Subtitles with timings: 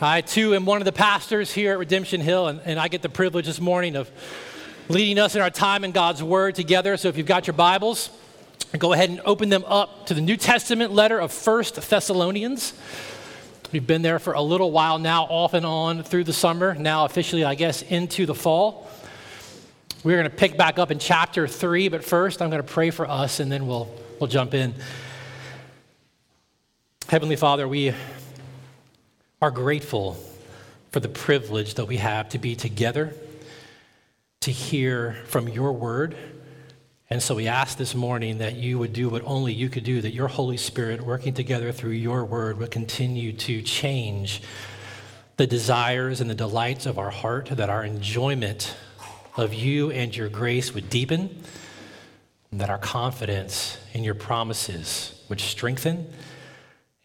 [0.00, 3.02] I too am one of the pastors here at Redemption Hill, and, and I get
[3.02, 4.10] the privilege this morning of
[4.88, 6.96] leading us in our time in God's Word together.
[6.96, 8.10] So if you've got your Bibles,
[8.78, 12.72] go ahead and open them up to the New Testament letter of First Thessalonians.
[13.72, 17.04] We've been there for a little while now, off and on through the summer, now
[17.04, 18.88] officially, I guess, into the fall.
[20.04, 22.90] We're going to pick back up in chapter 3, but first I'm going to pray
[22.90, 24.72] for us and then we'll, we'll jump in.
[27.08, 27.92] Heavenly Father, we
[29.42, 30.16] are grateful
[30.92, 33.14] for the privilege that we have to be together,
[34.40, 36.16] to hear from your word
[37.12, 40.00] and so we ask this morning that you would do what only you could do,
[40.00, 44.42] that your Holy Spirit, working together through your word, would continue to change
[45.36, 48.76] the desires and the delights of our heart, that our enjoyment
[49.36, 51.42] of you and your grace would deepen,
[52.52, 56.12] that our confidence in your promises would strengthen,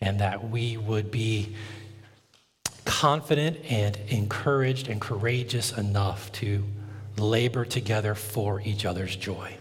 [0.02, 1.56] and that we would be
[2.84, 6.64] confident and encouraged and courageous enough to
[7.18, 9.56] labor together for each other's joy.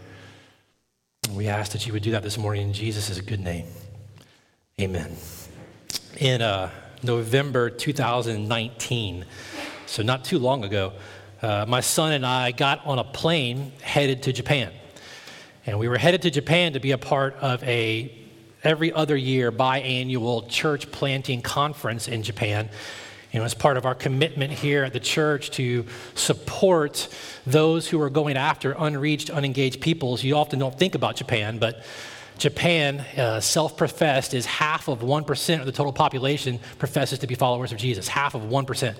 [1.32, 3.66] We ask that you would do that this morning in Jesus' good name.
[4.80, 5.16] Amen.
[6.18, 6.70] In uh,
[7.02, 9.24] November 2019,
[9.86, 10.92] so not too long ago,
[11.42, 14.72] uh, my son and I got on a plane headed to Japan.
[15.66, 18.14] And we were headed to Japan to be a part of a
[18.62, 22.68] every other year biannual church planting conference in Japan
[23.34, 27.08] you know, as part of our commitment here at the church to support
[27.44, 31.84] those who are going after unreached, unengaged peoples, you often don't think about Japan, but
[32.38, 37.34] Japan, uh, self professed, is half of 1% of the total population professes to be
[37.34, 38.06] followers of Jesus.
[38.06, 38.94] Half of 1%.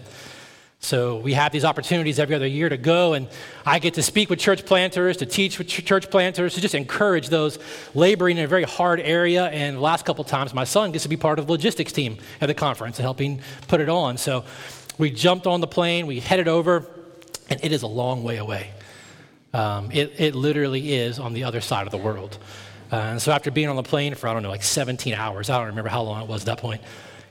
[0.85, 3.27] So we have these opportunities every other year to go, and
[3.65, 7.31] I get to speak with church planters, to teach with church planters, to just encourage
[7.31, 7.59] those
[7.95, 9.47] laboring in a very hard area.
[9.47, 12.19] And the last couple times, my son gets to be part of the logistics team
[12.39, 14.19] at the conference and helping put it on.
[14.19, 14.45] So
[14.99, 16.87] we jumped on the plane, we headed over,
[17.49, 18.71] and it is a long way away.
[19.55, 22.37] Um, it, it literally is on the other side of the world.
[22.93, 25.49] Uh, and so after being on the plane for, I don't know, like 17 hours,
[25.49, 26.83] I don't remember how long it was at that point,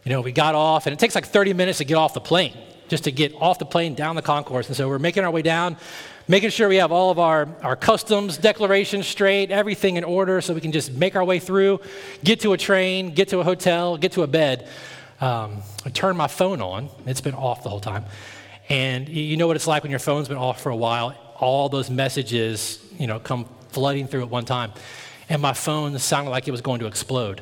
[0.04, 2.20] you know, we got off, and it takes like 30 minutes to get off the
[2.20, 2.58] plane
[2.94, 4.68] just to get off the plane down the concourse.
[4.68, 5.78] And so we're making our way down,
[6.28, 10.54] making sure we have all of our, our customs declarations straight, everything in order so
[10.54, 11.80] we can just make our way through,
[12.24, 14.68] get to a train, get to a hotel, get to a bed.
[15.20, 16.90] Um, I turn my phone on.
[17.08, 18.06] It's been off the whole time.
[18.70, 21.18] And you know what it's like when your phone's been off for a while.
[21.40, 24.72] All those messages, you know, come flooding through at one time.
[25.30, 27.42] And my phone sounded like it was going to explode.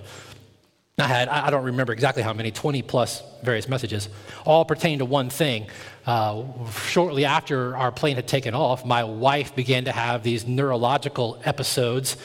[1.01, 4.09] I had, I don't remember exactly how many, 20 plus various messages,
[4.45, 5.67] all pertain to one thing.
[6.05, 6.43] Uh,
[6.87, 12.17] shortly after our plane had taken off, my wife began to have these neurological episodes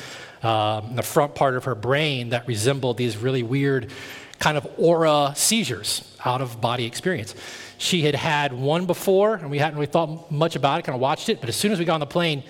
[0.42, 3.90] in the front part of her brain that resembled these really weird
[4.38, 7.34] kind of aura seizures, out of body experience.
[7.78, 11.00] She had had one before, and we hadn't really thought much about it, kind of
[11.00, 12.42] watched it, but as soon as we got on the plane,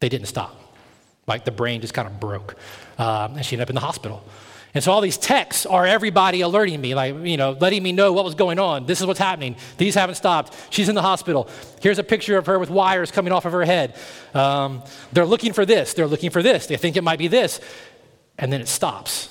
[0.00, 0.60] they didn't stop.
[1.26, 2.56] Like the brain just kind of broke,
[2.98, 4.22] um, and she ended up in the hospital.
[4.74, 8.12] And so all these texts are everybody alerting me, like, you know, letting me know
[8.12, 8.86] what was going on.
[8.86, 9.54] This is what's happening.
[9.78, 10.52] These haven't stopped.
[10.70, 11.48] She's in the hospital.
[11.80, 13.96] Here's a picture of her with wires coming off of her head.
[14.34, 15.94] Um, they're looking for this.
[15.94, 16.66] They're looking for this.
[16.66, 17.60] They think it might be this.
[18.36, 19.30] And then it stops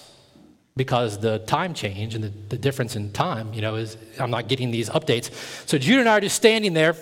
[0.77, 4.47] because the time change and the, the difference in time, you know, is I'm not
[4.47, 5.29] getting these updates.
[5.67, 6.95] So Judah and I are just standing there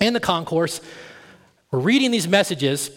[0.00, 0.80] in the concourse.
[1.70, 2.90] We're reading these messages.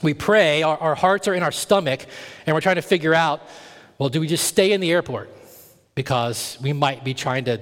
[0.00, 0.62] We pray.
[0.62, 2.06] Our, our hearts are in our stomach,
[2.46, 3.42] and we're trying to figure out
[4.02, 5.30] well, do we just stay in the airport?
[5.94, 7.60] Because we might be trying to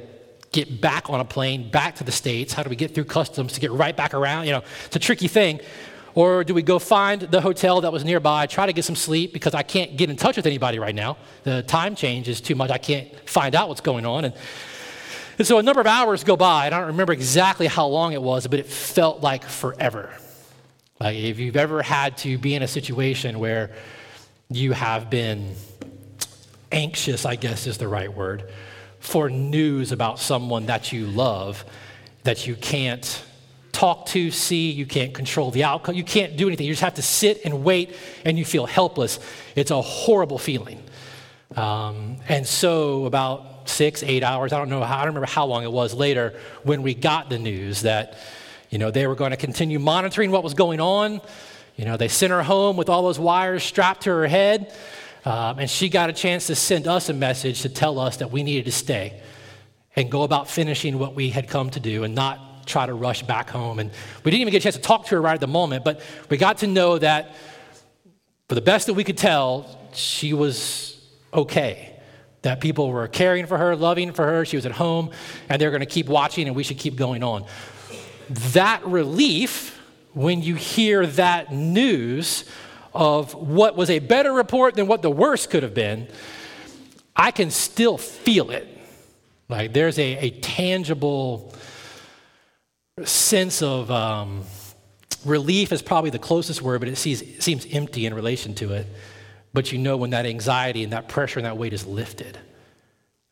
[0.53, 2.55] get back on a plane back to the States.
[2.55, 4.47] How do we get through customs to get right back around?
[4.47, 5.61] You know, it's a tricky thing.
[6.15, 9.35] Or do we go find the hotel that was nearby, try to get some sleep
[9.35, 11.19] because I can't get in touch with anybody right now?
[11.43, 12.71] The time change is too much.
[12.71, 14.25] I can't find out what's going on.
[14.25, 14.35] And,
[15.37, 16.65] and so a number of hours go by.
[16.65, 20.11] and I don't remember exactly how long it was, but it felt like forever.
[20.99, 23.73] Like if you've ever had to be in a situation where
[24.49, 25.55] you have been
[26.73, 28.51] anxious, I guess is the right word,
[28.99, 31.65] for news about someone that you love
[32.23, 33.25] that you can't
[33.73, 36.67] talk to, see, you can't control the outcome, you can't do anything.
[36.67, 37.95] You just have to sit and wait
[38.25, 39.19] and you feel helpless.
[39.57, 40.83] It's a horrible feeling.
[41.57, 45.47] Um, and so, about six, eight hours, I don't know, how, I don't remember how
[45.47, 48.19] long it was later when we got the news that,
[48.69, 51.21] you know, they were going to continue monitoring what was going on.
[51.77, 54.75] You know, they sent her home with all those wires strapped to her head.
[55.25, 58.31] Um, and she got a chance to send us a message to tell us that
[58.31, 59.21] we needed to stay
[59.97, 63.23] and go about finishing what we had come to do and not try to rush
[63.23, 63.79] back home.
[63.79, 63.91] And
[64.25, 66.01] we didn't even get a chance to talk to her right at the moment, but
[66.29, 67.35] we got to know that
[68.49, 71.01] for the best that we could tell, she was
[71.35, 71.87] okay.
[72.43, 75.11] That people were caring for her, loving for her, she was at home,
[75.49, 77.45] and they're going to keep watching, and we should keep going on.
[78.53, 79.79] That relief,
[80.15, 82.45] when you hear that news
[82.93, 86.09] of what was a better report than what the worst could have been,
[87.15, 88.67] I can still feel it.
[89.49, 91.53] Like there's a, a tangible
[93.05, 94.45] sense of um,
[95.25, 98.73] relief, is probably the closest word, but it seems, it seems empty in relation to
[98.73, 98.87] it.
[99.53, 102.39] But you know when that anxiety and that pressure and that weight is lifted,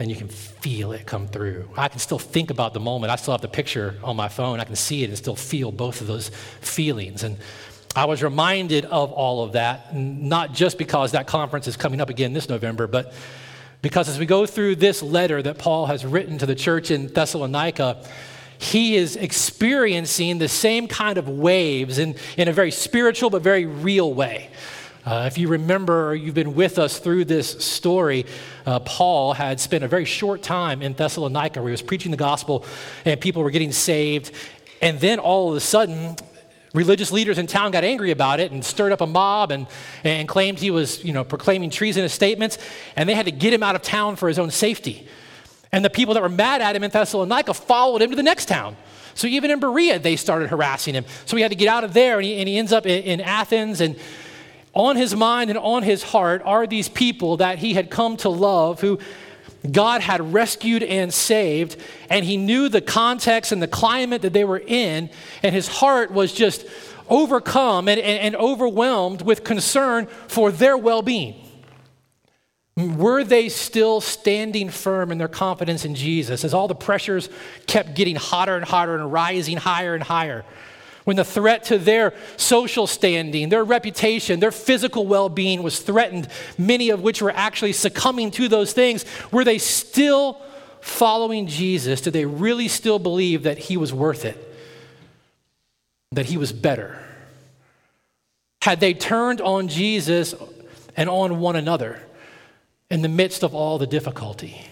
[0.00, 1.68] and you can feel it come through.
[1.76, 3.10] I can still think about the moment.
[3.10, 4.60] I still have the picture on my phone.
[4.60, 6.28] I can see it and still feel both of those
[6.60, 7.24] feelings.
[7.24, 7.36] And
[7.96, 12.10] I was reminded of all of that, not just because that conference is coming up
[12.10, 13.12] again this November, but
[13.80, 17.08] because as we go through this letter that Paul has written to the church in
[17.08, 18.04] Thessalonica,
[18.58, 23.66] he is experiencing the same kind of waves in, in a very spiritual but very
[23.66, 24.50] real way.
[25.06, 28.26] Uh, if you remember, you've been with us through this story.
[28.66, 32.16] Uh, Paul had spent a very short time in Thessalonica where he was preaching the
[32.16, 32.66] gospel
[33.04, 34.32] and people were getting saved.
[34.82, 36.16] And then all of a sudden,
[36.74, 39.66] religious leaders in town got angry about it and stirred up a mob and,
[40.04, 42.58] and claimed he was you know, proclaiming treasonous statements.
[42.96, 45.06] And they had to get him out of town for his own safety.
[45.72, 48.46] And the people that were mad at him in Thessalonica followed him to the next
[48.46, 48.76] town.
[49.14, 51.04] So even in Berea, they started harassing him.
[51.26, 53.02] So he had to get out of there, and he, and he ends up in,
[53.02, 53.80] in Athens.
[53.80, 53.96] And
[54.74, 58.28] on his mind and on his heart are these people that he had come to
[58.28, 58.98] love, who
[59.70, 61.76] God had rescued and saved,
[62.08, 65.10] and he knew the context and the climate that they were in,
[65.42, 66.64] and his heart was just
[67.08, 71.44] overcome and, and, and overwhelmed with concern for their well being.
[72.76, 77.28] Were they still standing firm in their confidence in Jesus as all the pressures
[77.66, 80.44] kept getting hotter and hotter and rising higher and higher?
[81.08, 86.28] When the threat to their social standing, their reputation, their physical well being was threatened,
[86.58, 90.38] many of which were actually succumbing to those things, were they still
[90.82, 92.02] following Jesus?
[92.02, 94.36] Did they really still believe that he was worth it?
[96.12, 96.98] That he was better?
[98.60, 100.34] Had they turned on Jesus
[100.94, 102.02] and on one another?
[102.90, 104.62] in the midst of all the difficulty.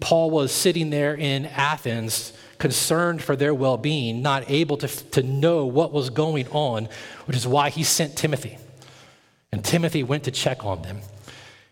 [0.00, 5.22] Paul was sitting there in Athens, concerned for their well being, not able to, to
[5.22, 6.88] know what was going on,
[7.26, 8.58] which is why he sent Timothy.
[9.52, 11.00] And Timothy went to check on them.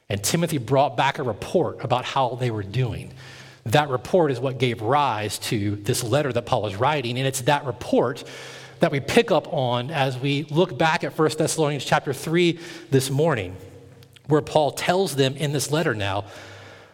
[0.08, 3.12] And Timothy brought back a report about how they were doing.
[3.64, 7.18] That report is what gave rise to this letter that Paul is writing.
[7.18, 8.24] And it's that report
[8.80, 12.58] that we pick up on as we look back at 1 Thessalonians chapter 3
[12.90, 13.56] this morning
[14.26, 16.24] where Paul tells them in this letter now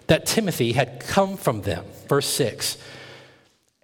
[0.07, 1.85] that Timothy had come from them.
[2.09, 2.79] Verse 6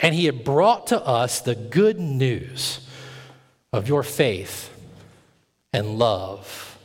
[0.00, 2.87] and he had brought to us the good news
[3.73, 4.70] of your faith
[5.73, 6.79] and love,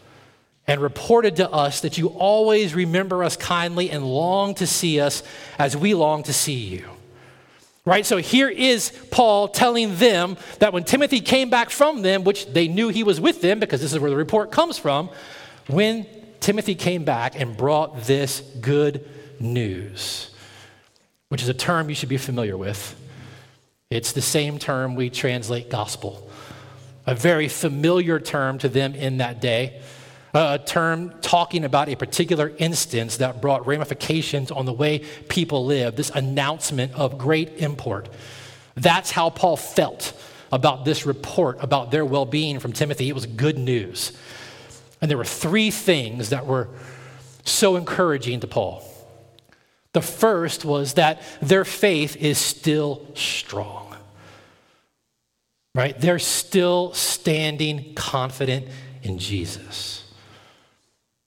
[0.68, 5.24] and reported to us that you always remember us kindly and long to see us
[5.58, 6.86] as we long to see you.
[7.86, 8.06] Right?
[8.06, 12.68] So here is Paul telling them that when Timothy came back from them, which they
[12.68, 15.10] knew he was with them because this is where the report comes from,
[15.68, 16.06] when
[16.40, 19.08] Timothy came back and brought this good
[19.40, 20.30] news,
[21.30, 23.00] which is a term you should be familiar with.
[23.90, 26.30] It's the same term we translate gospel,
[27.08, 29.82] a very familiar term to them in that day,
[30.34, 35.96] a term talking about a particular instance that brought ramifications on the way people live,
[35.96, 38.10] this announcement of great import.
[38.76, 40.14] That's how Paul felt
[40.52, 43.10] about this report about their well being from Timothy.
[43.10, 44.14] It was good news.
[45.02, 46.70] And there were three things that were
[47.44, 48.84] so encouraging to Paul.
[49.94, 53.96] The first was that their faith is still strong,
[55.74, 56.00] right?
[56.00, 58.68] They're still standing confident
[59.02, 60.04] in Jesus.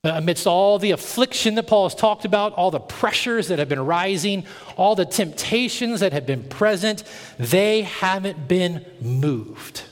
[0.04, 3.84] Amidst all the affliction that Paul has talked about, all the pressures that have been
[3.86, 4.44] rising,
[4.76, 7.04] all the temptations that have been present,
[7.38, 9.82] they haven't been moved.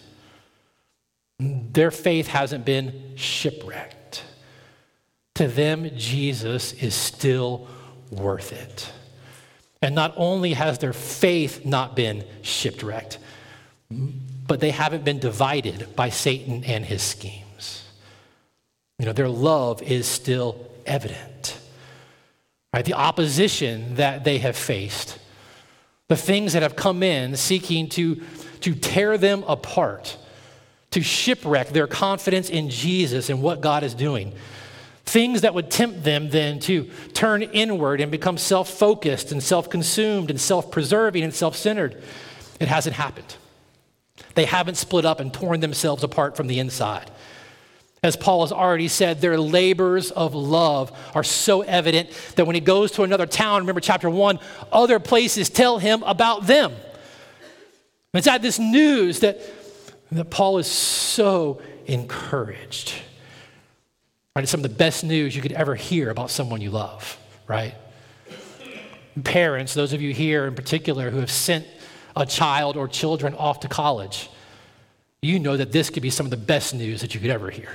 [1.39, 4.25] Their faith hasn't been shipwrecked.
[5.37, 7.69] To them, Jesus is still
[8.11, 8.93] worth it.
[9.83, 13.19] And not only has their faith not been shipwrecked,
[14.47, 17.85] but they haven't been divided by Satan and his schemes.
[18.99, 21.59] You know, their love is still evident.
[22.75, 22.85] Right?
[22.85, 25.19] The opposition that they have faced,
[26.09, 28.21] the things that have come in seeking to,
[28.61, 30.17] to tear them apart,
[30.91, 34.35] to shipwreck their confidence in Jesus and what God is doing.
[35.11, 39.69] Things that would tempt them then to turn inward and become self focused and self
[39.69, 42.01] consumed and self preserving and self centered.
[42.61, 43.35] It hasn't happened.
[44.37, 47.11] They haven't split up and torn themselves apart from the inside.
[48.05, 52.61] As Paul has already said, their labors of love are so evident that when he
[52.61, 54.39] goes to another town, remember chapter one,
[54.71, 56.73] other places tell him about them.
[58.15, 59.41] It's at this news that,
[60.13, 62.95] that Paul is so encouraged.
[64.37, 64.43] Right?
[64.43, 67.19] It's some of the best news you could ever hear about someone you love,
[67.49, 67.75] right?
[69.25, 71.67] Parents, those of you here in particular who have sent
[72.15, 74.31] a child or children off to college,
[75.21, 77.51] you know that this could be some of the best news that you could ever
[77.51, 77.73] hear.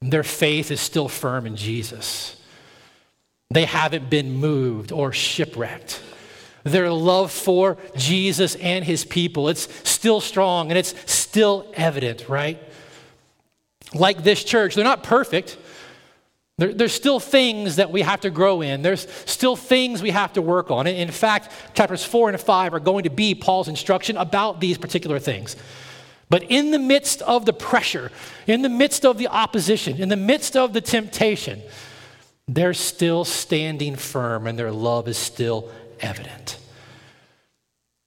[0.00, 2.40] Their faith is still firm in Jesus.
[3.50, 6.02] They haven't been moved or shipwrecked.
[6.64, 12.62] Their love for Jesus and his people, it's still strong and it's still evident, right?
[13.94, 15.56] Like this church, they're not perfect.
[16.58, 18.82] There, there's still things that we have to grow in.
[18.82, 20.86] There's still things we have to work on.
[20.86, 25.18] In fact, chapters four and five are going to be Paul's instruction about these particular
[25.18, 25.56] things.
[26.30, 28.12] But in the midst of the pressure,
[28.46, 31.62] in the midst of the opposition, in the midst of the temptation,
[32.46, 36.58] they're still standing firm and their love is still evident.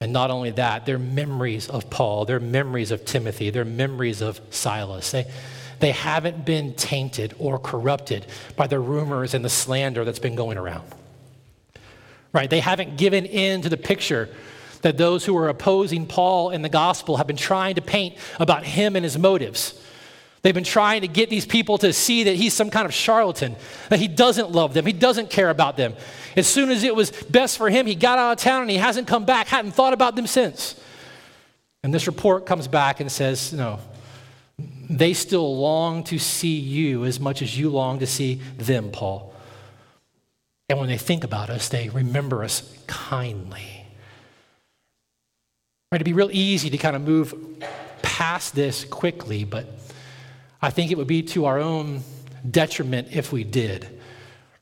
[0.01, 4.41] And not only that, their memories of Paul, their memories of Timothy, their memories of
[4.49, 5.11] Silas.
[5.11, 5.25] They,
[5.81, 10.57] they haven't been tainted or corrupted by the rumors and the slander that's been going
[10.57, 10.87] around.
[12.31, 12.49] Right?
[12.49, 14.29] They haven't given in to the picture
[14.83, 18.63] that those who are opposing Paul and the gospel have been trying to paint about
[18.63, 19.79] him and his motives.
[20.41, 23.55] They've been trying to get these people to see that he's some kind of charlatan,
[23.89, 25.93] that he doesn't love them, he doesn't care about them.
[26.35, 28.77] As soon as it was best for him, he got out of town and he
[28.77, 30.79] hasn't come back, hadn't thought about them since.
[31.83, 33.79] And this report comes back and says, no,
[34.91, 39.33] they still long to see you as much as you long to see them, Paul.
[40.67, 43.85] And when they think about us, they remember us kindly.
[45.91, 47.33] Right, it'd be real easy to kind of move
[48.01, 49.65] past this quickly, but
[50.61, 52.03] I think it would be to our own
[52.49, 53.99] detriment if we did.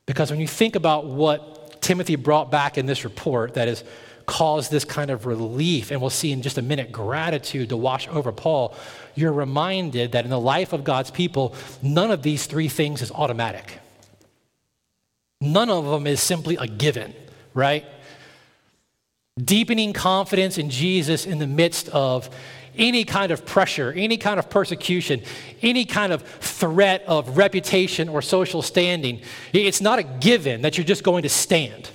[0.05, 3.83] Because when you think about what Timothy brought back in this report that has
[4.25, 8.07] caused this kind of relief, and we'll see in just a minute gratitude to wash
[8.09, 8.75] over Paul,
[9.16, 13.12] you're reminded that in the life of God's people, none of these three things is
[13.12, 13.80] automatic.
[15.42, 17.13] None of them is simply a given,
[17.54, 17.86] right?
[19.44, 22.30] deepening confidence in Jesus in the midst of
[22.75, 25.22] any kind of pressure, any kind of persecution,
[25.62, 29.22] any kind of threat of reputation or social standing.
[29.54, 31.89] It's not a given that you're just going to stand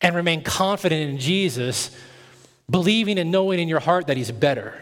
[0.00, 1.90] and remain confident in Jesus,
[2.70, 4.74] believing and knowing in your heart that He's better.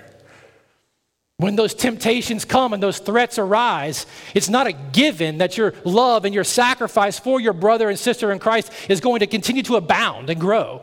[1.38, 6.24] When those temptations come and those threats arise, it's not a given that your love
[6.24, 9.76] and your sacrifice for your brother and sister in Christ is going to continue to
[9.76, 10.80] abound and grow.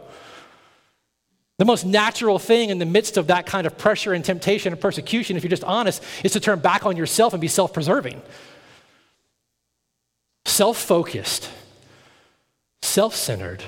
[1.57, 4.81] The most natural thing in the midst of that kind of pressure and temptation and
[4.81, 8.21] persecution, if you're just honest, is to turn back on yourself and be self preserving.
[10.45, 11.49] Self focused,
[12.81, 13.63] self centered.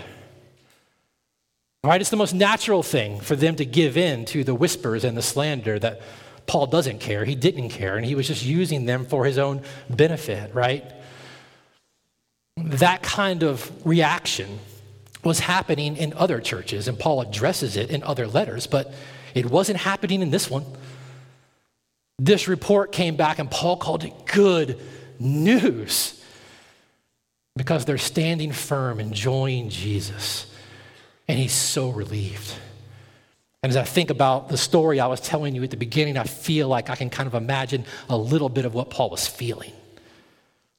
[1.83, 2.01] Right?
[2.01, 5.21] It's the most natural thing for them to give in to the whispers and the
[5.21, 6.01] slander that
[6.47, 7.25] Paul doesn't care.
[7.25, 10.83] He didn't care, and he was just using them for his own benefit, right?
[12.57, 14.59] That kind of reaction
[15.23, 18.93] was happening in other churches, and Paul addresses it in other letters, but
[19.33, 20.65] it wasn't happening in this one.
[22.19, 24.79] This report came back, and Paul called it good
[25.19, 26.23] news
[27.55, 30.45] because they're standing firm, enjoying Jesus,
[31.27, 32.53] and he's so relieved.
[33.65, 36.25] And as I think about the story I was telling you at the beginning, I
[36.25, 39.71] feel like I can kind of imagine a little bit of what Paul was feeling.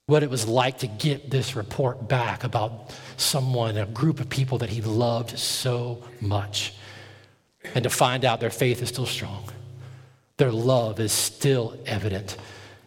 [0.07, 4.59] What it was like to get this report back about someone, a group of people
[4.59, 6.75] that he loved so much,
[7.75, 9.49] and to find out their faith is still strong.
[10.37, 12.37] Their love is still evident,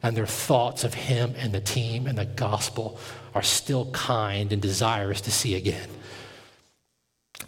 [0.02, 3.02] and their thoughts of him and the team and the gospel
[3.36, 5.90] are still kind and desirous to see again.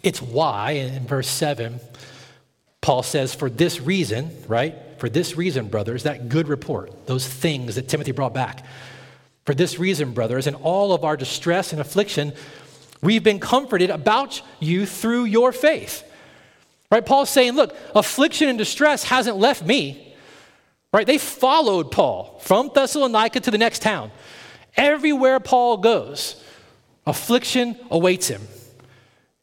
[0.02, 1.80] It's why, in verse 7,
[2.82, 4.74] Paul says, for this reason, right?
[4.98, 8.66] For this reason, brothers, that good report, those things that Timothy brought back.
[9.46, 12.32] For this reason, brothers, in all of our distress and affliction,
[13.00, 16.04] we've been comforted about you through your faith.
[16.90, 17.06] Right?
[17.06, 20.14] Paul's saying, look, affliction and distress hasn't left me.
[20.92, 21.06] Right?
[21.06, 24.10] They followed Paul from Thessalonica to the next town.
[24.76, 26.42] Everywhere Paul goes,
[27.06, 28.42] affliction awaits him.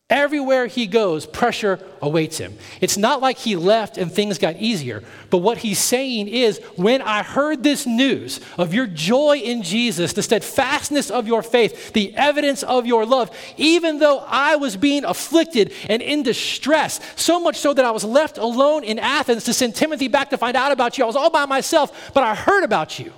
[0.09, 2.57] Everywhere he goes, pressure awaits him.
[2.81, 7.03] It's not like he left and things got easier, but what he's saying is when
[7.03, 12.15] I heard this news of your joy in Jesus, the steadfastness of your faith, the
[12.15, 17.57] evidence of your love, even though I was being afflicted and in distress, so much
[17.57, 20.71] so that I was left alone in Athens to send Timothy back to find out
[20.71, 23.13] about you, I was all by myself, but I heard about you.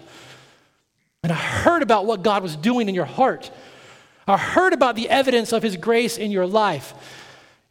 [1.24, 3.50] And I heard about what God was doing in your heart.
[4.31, 6.93] I heard about the evidence of his grace in your life,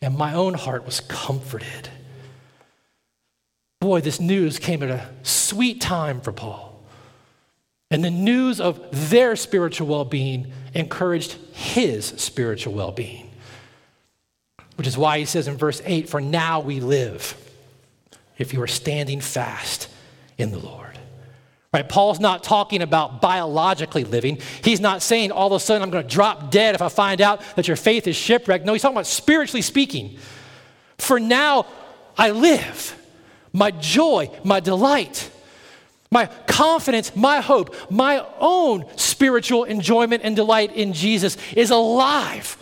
[0.02, 1.88] and my own heart was comforted.
[3.80, 6.82] Boy, this news came at a sweet time for Paul.
[7.90, 13.30] And the news of their spiritual well being encouraged his spiritual well being.
[14.76, 17.36] Which is why he says in verse 8, For now we live
[18.38, 19.88] if you are standing fast
[20.38, 20.79] in the Lord.
[21.72, 21.88] Right?
[21.88, 24.38] Paul's not talking about biologically living.
[24.64, 27.20] He's not saying all of a sudden I'm going to drop dead if I find
[27.20, 28.64] out that your faith is shipwrecked.
[28.64, 30.18] No, he's talking about spiritually speaking.
[30.98, 31.66] For now,
[32.18, 32.96] I live.
[33.52, 35.30] My joy, my delight,
[36.10, 42.56] my confidence, my hope, my own spiritual enjoyment and delight in Jesus is alive.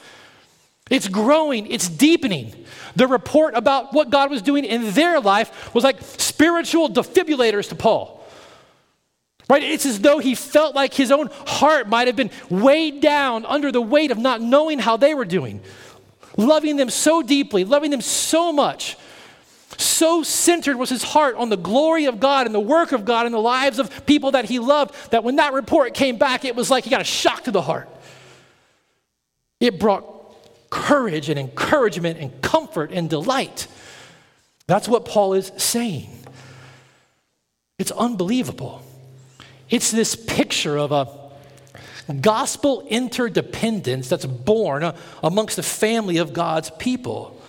[0.90, 2.66] It's growing, it's deepening.
[2.96, 7.74] The report about what God was doing in their life was like spiritual defibrillators to
[7.74, 8.17] Paul.
[9.48, 9.62] Right?
[9.62, 13.72] It's as though he felt like his own heart might have been weighed down under
[13.72, 15.62] the weight of not knowing how they were doing.
[16.36, 18.96] Loving them so deeply, loving them so much.
[19.78, 23.26] So centered was his heart on the glory of God and the work of God
[23.26, 26.54] in the lives of people that he loved that when that report came back, it
[26.54, 27.88] was like he got a shock to the heart.
[29.60, 30.04] It brought
[30.70, 33.66] courage and encouragement and comfort and delight.
[34.66, 36.10] That's what Paul is saying.
[37.78, 38.82] It's unbelievable.
[39.70, 47.40] It's this picture of a gospel interdependence that's born amongst the family of God's people.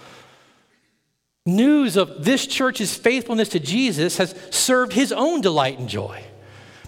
[1.45, 6.23] News of this church's faithfulness to Jesus has served his own delight and joy.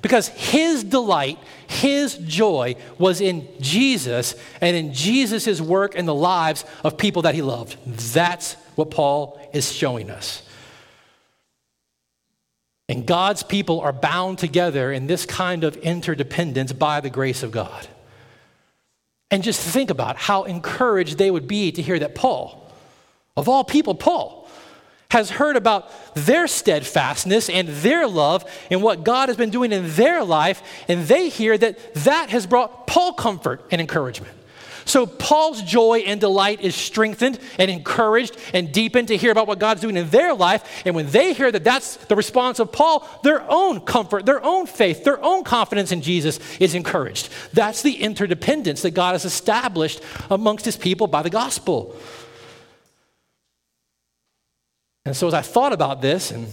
[0.01, 6.65] Because his delight, his joy was in Jesus and in Jesus' work in the lives
[6.83, 7.77] of people that he loved.
[7.85, 10.41] That's what Paul is showing us.
[12.91, 17.49] And God's people are bound together in this kind of interdependence by the grace of
[17.49, 17.87] God.
[19.31, 22.69] And just think about how encouraged they would be to hear that Paul,
[23.37, 24.45] of all people, Paul,
[25.09, 29.95] has heard about their steadfastness and their love and what God has been doing in
[29.95, 34.33] their life, and they hear that that has brought Paul comfort and encouragement.
[34.85, 39.59] So Paul's joy and delight is strengthened and encouraged and deepened to hear about what
[39.59, 40.83] God's doing in their life.
[40.85, 44.67] And when they hear that that's the response of Paul, their own comfort, their own
[44.67, 47.29] faith, their own confidence in Jesus is encouraged.
[47.53, 51.95] That's the interdependence that God has established amongst his people by the gospel.
[55.05, 56.47] And so as I thought about this and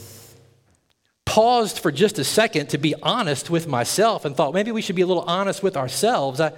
[1.26, 4.96] paused for just a second to be honest with myself and thought maybe we should
[4.96, 6.52] be a little honest with ourselves, I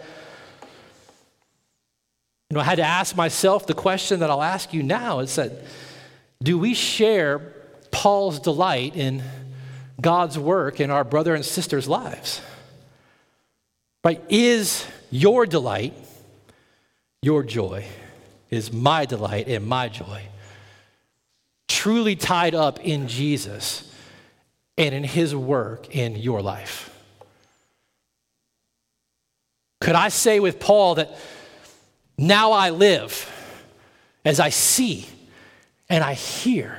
[2.51, 5.21] you know, I had to ask myself the question that I'll ask you now.
[5.21, 5.53] Is that
[6.43, 7.39] do we share
[7.93, 9.23] Paul's delight in
[10.01, 12.41] God's work in our brother and sister's lives?
[14.03, 14.23] Right?
[14.29, 15.95] Is your delight
[17.23, 17.85] your joy?
[18.51, 20.23] Is my delight and my joy
[21.69, 23.95] truly tied up in Jesus
[24.77, 26.89] and in his work in your life?
[29.81, 31.17] Could I say with Paul that
[32.21, 33.29] now I live
[34.27, 35.07] as I see
[35.89, 36.77] and I hear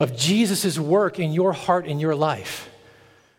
[0.00, 2.70] of Jesus' work in your heart and your life,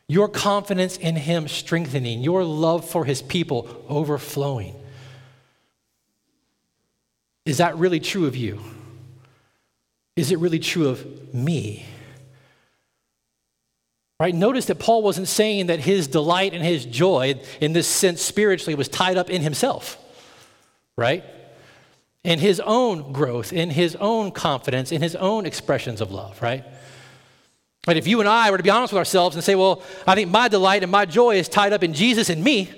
[0.08, 4.76] your confidence in Him strengthening, your love for His people overflowing.
[7.48, 8.62] Is that really true of you?
[10.16, 11.88] Is it really true of me?
[14.20, 14.36] Right?
[14.36, 18.76] Notice that Paul wasn't saying that his delight and his joy, in this sense spiritually,
[18.76, 19.98] was tied up in himself
[20.98, 21.24] right?
[22.24, 26.64] In his own growth, in his own confidence, in his own expressions of love, right?
[27.86, 30.16] But if you and I were to be honest with ourselves and say, well, I
[30.16, 32.70] think my delight and my joy is tied up in Jesus and me,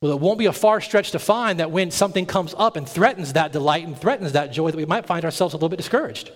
[0.00, 2.88] well, it won't be a far stretch to find that when something comes up and
[2.88, 5.78] threatens that delight and threatens that joy, that we might find ourselves a little bit
[5.78, 6.30] discouraged.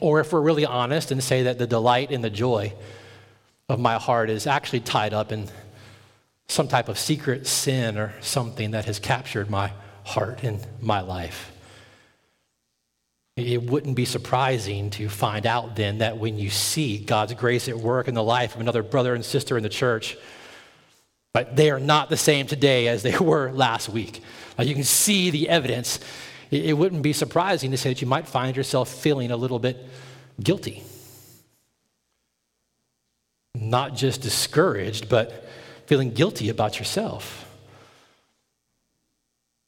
[0.00, 2.72] Or if we're really honest and say that the delight and the joy
[3.68, 5.48] of my heart is actually tied up in
[6.50, 11.52] some type of secret sin or something that has captured my heart and my life.
[13.36, 17.76] It wouldn't be surprising to find out then that when you see God's grace at
[17.76, 20.16] work in the life of another brother and sister in the church,
[21.32, 24.20] But they are not the same today as they were last week.
[24.58, 26.00] You can see the evidence.
[26.50, 29.86] It wouldn't be surprising to say that you might find yourself feeling a little bit
[30.42, 30.82] guilty.
[33.54, 35.49] Not just discouraged, but
[35.90, 37.48] feeling guilty about yourself.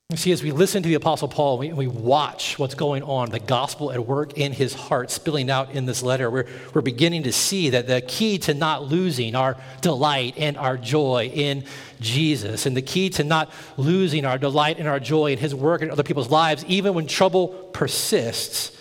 [0.09, 3.31] You see, as we listen to the Apostle Paul, we, we watch what's going on,
[3.31, 7.25] the gospel at work in his heart, spilling out in this letter, we're, we're beginning
[7.25, 11.65] to see that the key to not losing our delight and our joy in
[11.99, 15.83] Jesus, and the key to not losing our delight and our joy in his work
[15.83, 18.79] in other people's lives, even when trouble persists,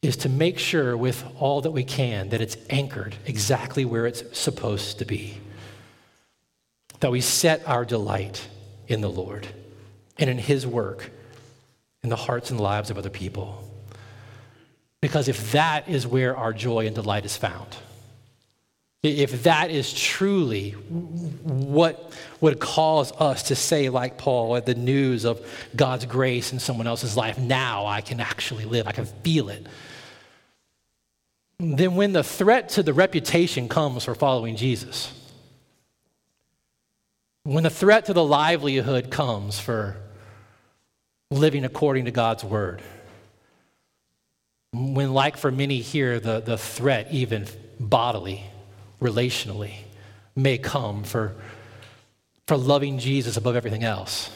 [0.00, 4.24] is to make sure with all that we can that it's anchored exactly where it's
[4.32, 5.36] supposed to be.
[7.00, 8.46] That we set our delight
[8.86, 9.46] in the Lord
[10.18, 11.10] and in His work
[12.02, 13.66] in the hearts and lives of other people.
[15.00, 17.76] Because if that is where our joy and delight is found,
[19.02, 25.24] if that is truly what would cause us to say, like Paul, at the news
[25.24, 25.40] of
[25.74, 29.66] God's grace in someone else's life, now I can actually live, I can feel it.
[31.58, 35.12] Then, when the threat to the reputation comes for following Jesus,
[37.44, 39.96] when the threat to the livelihood comes for
[41.30, 42.82] living according to God's word.
[44.72, 47.46] When, like for many here, the, the threat, even
[47.78, 48.44] bodily,
[49.00, 49.74] relationally,
[50.36, 51.34] may come for,
[52.46, 54.30] for loving Jesus above everything else.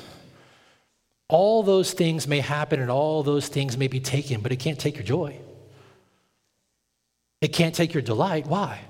[1.29, 4.79] All those things may happen and all those things may be taken, but it can't
[4.79, 5.39] take your joy.
[7.41, 8.47] It can't take your delight.
[8.47, 8.81] Why?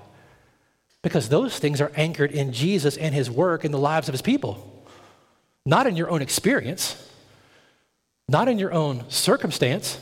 [1.05, 4.23] Because those things are anchored in Jesus and his work in the lives of his
[4.23, 4.83] people,
[5.63, 7.05] not in your own experience
[8.27, 9.99] not in your own circumstance.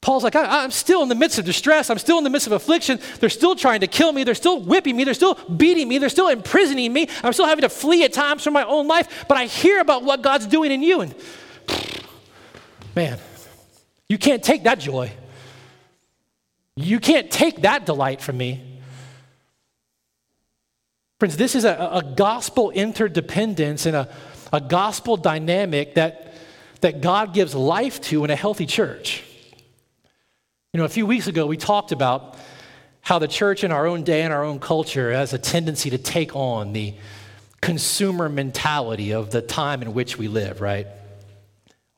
[0.00, 1.88] Paul's like, I, am still in the midst of distress.
[1.88, 2.98] I'm still in the midst of affliction.
[3.20, 4.24] They're still trying to kill me.
[4.24, 5.04] They're still whipping me.
[5.04, 5.98] They're still beating me.
[5.98, 7.08] They're still imprisoning me.
[7.22, 9.26] I'm still having to flee at times from my own life.
[9.28, 11.02] But I hear about what God's doing in you.
[11.02, 11.14] And
[12.96, 13.18] man,
[14.08, 15.12] you can't take that joy.
[16.74, 18.71] You can't take that delight from me.
[21.22, 24.08] Friends, this is a, a gospel interdependence and a,
[24.52, 26.34] a gospel dynamic that
[26.80, 29.22] that God gives life to in a healthy church.
[30.72, 32.36] You know, a few weeks ago, we talked about
[33.02, 35.98] how the church in our own day and our own culture has a tendency to
[35.98, 36.92] take on the
[37.60, 40.88] consumer mentality of the time in which we live, right?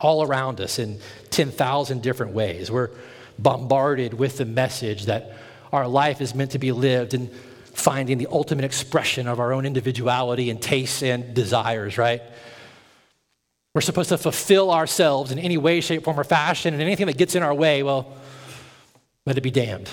[0.00, 2.70] All around us in 10,000 different ways.
[2.70, 2.90] We're
[3.38, 5.34] bombarded with the message that
[5.72, 7.30] our life is meant to be lived in
[7.84, 12.22] finding the ultimate expression of our own individuality and tastes and desires, right?
[13.74, 17.18] We're supposed to fulfill ourselves in any way, shape, form, or fashion, and anything that
[17.18, 18.10] gets in our way, well,
[19.26, 19.90] let it be damned.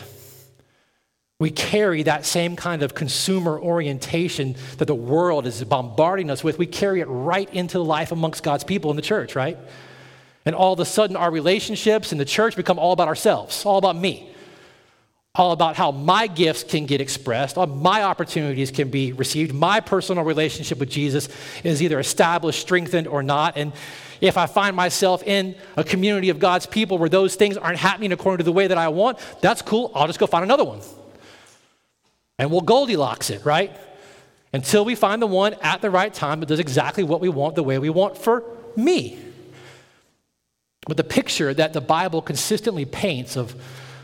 [1.37, 6.57] We carry that same kind of consumer orientation that the world is bombarding us with.
[6.57, 9.57] We carry it right into life amongst God's people in the church, right?
[10.45, 13.79] And all of a sudden, our relationships in the church become all about ourselves, all
[13.79, 14.30] about me
[15.35, 19.53] all about how my gifts can get expressed, all my opportunities can be received.
[19.53, 21.29] My personal relationship with Jesus
[21.63, 23.55] is either established, strengthened, or not.
[23.55, 23.71] And
[24.19, 28.11] if I find myself in a community of God's people where those things aren't happening
[28.11, 29.91] according to the way that I want, that's cool.
[29.95, 30.81] I'll just go find another one.
[32.37, 33.71] And we'll Goldilocks it, right?
[34.51, 37.55] Until we find the one at the right time that does exactly what we want
[37.55, 38.43] the way we want for
[38.75, 39.17] me.
[40.87, 43.55] But the picture that the Bible consistently paints of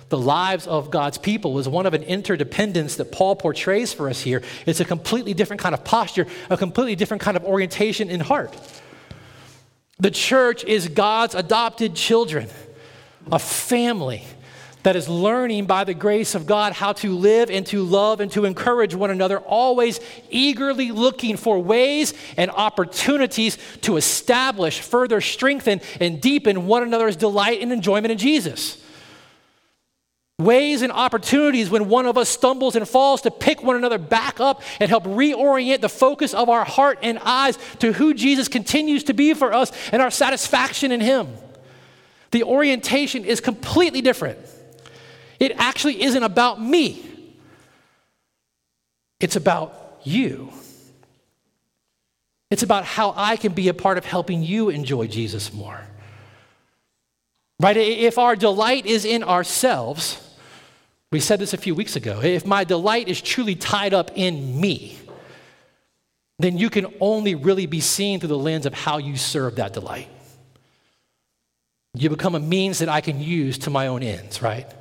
[0.09, 4.21] the lives of God's people is one of an interdependence that Paul portrays for us
[4.21, 4.41] here.
[4.65, 8.55] It's a completely different kind of posture, a completely different kind of orientation in heart.
[9.99, 12.47] The church is God's adopted children,
[13.31, 14.23] a family
[14.83, 18.31] that is learning by the grace of God how to live and to love and
[18.31, 25.81] to encourage one another, always eagerly looking for ways and opportunities to establish, further strengthen,
[25.99, 28.81] and deepen one another's delight and enjoyment in Jesus
[30.39, 34.39] ways and opportunities when one of us stumbles and falls to pick one another back
[34.39, 39.03] up and help reorient the focus of our heart and eyes to who Jesus continues
[39.05, 41.27] to be for us and our satisfaction in Him.
[42.29, 44.37] The orientation is completely different.
[45.39, 47.03] It actually isn't about me,
[49.19, 50.51] it's about you.
[52.49, 55.81] It's about how I can be a part of helping you enjoy Jesus more.
[57.59, 57.75] Right?
[57.75, 60.21] If our delight is in ourselves,
[61.11, 62.21] we said this a few weeks ago.
[62.21, 64.97] If my delight is truly tied up in me,
[66.39, 69.73] then you can only really be seen through the lens of how you serve that
[69.73, 70.09] delight.
[71.93, 74.71] You become a means that I can use to my own ends, right?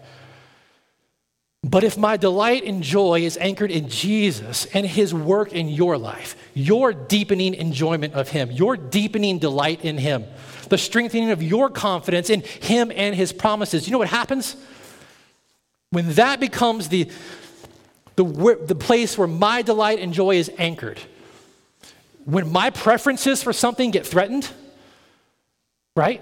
[1.63, 5.97] But if my delight and joy is anchored in Jesus and his work in your
[5.97, 10.25] life, your deepening enjoyment of him, your deepening delight in him,
[10.69, 14.57] the strengthening of your confidence in him and his promises, you know what happens?
[15.91, 17.11] When that becomes the,
[18.17, 18.25] the,
[18.67, 21.01] the place where my delight and joy is anchored,
[22.25, 24.51] when my preferences for something get threatened,
[25.95, 26.21] right?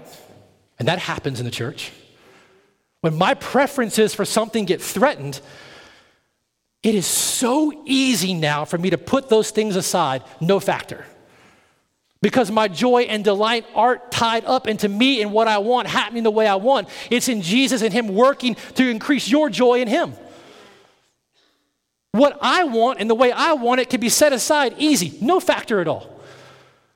[0.77, 1.91] And that happens in the church.
[3.01, 5.41] When my preferences for something get threatened,
[6.83, 11.05] it is so easy now for me to put those things aside, no factor.
[12.25, 16.23] Because my joy and delight aren't tied up into me and what I want happening
[16.23, 16.89] the way I want.
[17.11, 20.11] It's in Jesus and Him working to increase your joy in Him.
[22.13, 25.39] What I want and the way I want it can be set aside easy, no
[25.39, 26.19] factor at all.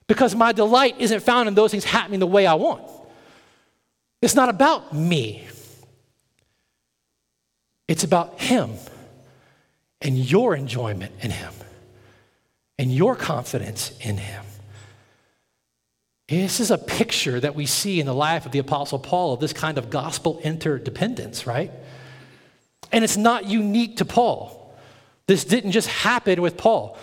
[0.07, 2.81] Because my delight isn't found in those things happening the way I want.
[4.23, 5.47] It's not about me,
[7.87, 8.71] it's about Him
[10.01, 11.53] and your enjoyment in Him
[12.79, 14.43] and your confidence in Him.
[16.29, 19.39] This is a picture that we see in the life of the Apostle Paul of
[19.39, 21.71] this kind of gospel interdependence, right?
[22.91, 24.75] And it's not unique to Paul.
[25.25, 26.97] This didn't just happen with Paul.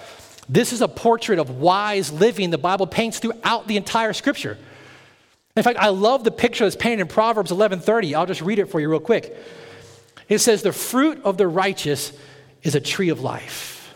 [0.49, 4.59] This is a portrait of wise living the Bible paints throughout the entire scripture.
[5.57, 8.15] In fact, I love the picture that's painted in Proverbs 11:30.
[8.15, 9.37] I'll just read it for you real quick.
[10.29, 12.12] It says, "The fruit of the righteous
[12.62, 13.93] is a tree of life,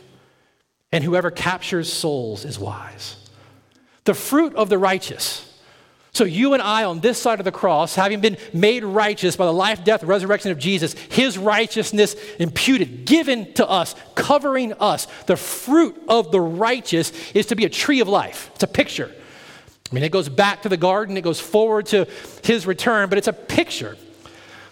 [0.91, 3.17] and whoever captures souls is wise."
[4.05, 5.47] The fruit of the righteous.
[6.13, 9.47] So, you and I on this side of the cross, having been made righteous by
[9.47, 15.37] the life, death, resurrection of Jesus, his righteousness imputed, given to us, covering us, the
[15.37, 18.51] fruit of the righteous is to be a tree of life.
[18.55, 19.15] It's a picture.
[19.91, 22.09] I mean, it goes back to the garden, it goes forward to
[22.43, 23.97] his return, but it's a picture.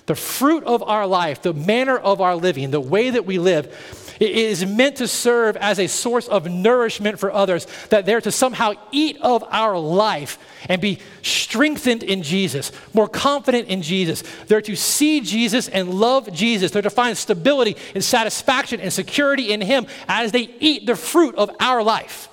[0.09, 4.17] The fruit of our life, the manner of our living, the way that we live,
[4.19, 8.73] is meant to serve as a source of nourishment for others, that they're to somehow
[8.91, 14.23] eat of our life and be strengthened in Jesus, more confident in Jesus.
[14.47, 16.71] They're to see Jesus and love Jesus.
[16.71, 21.35] They're to find stability and satisfaction and security in Him as they eat the fruit
[21.35, 22.31] of our life.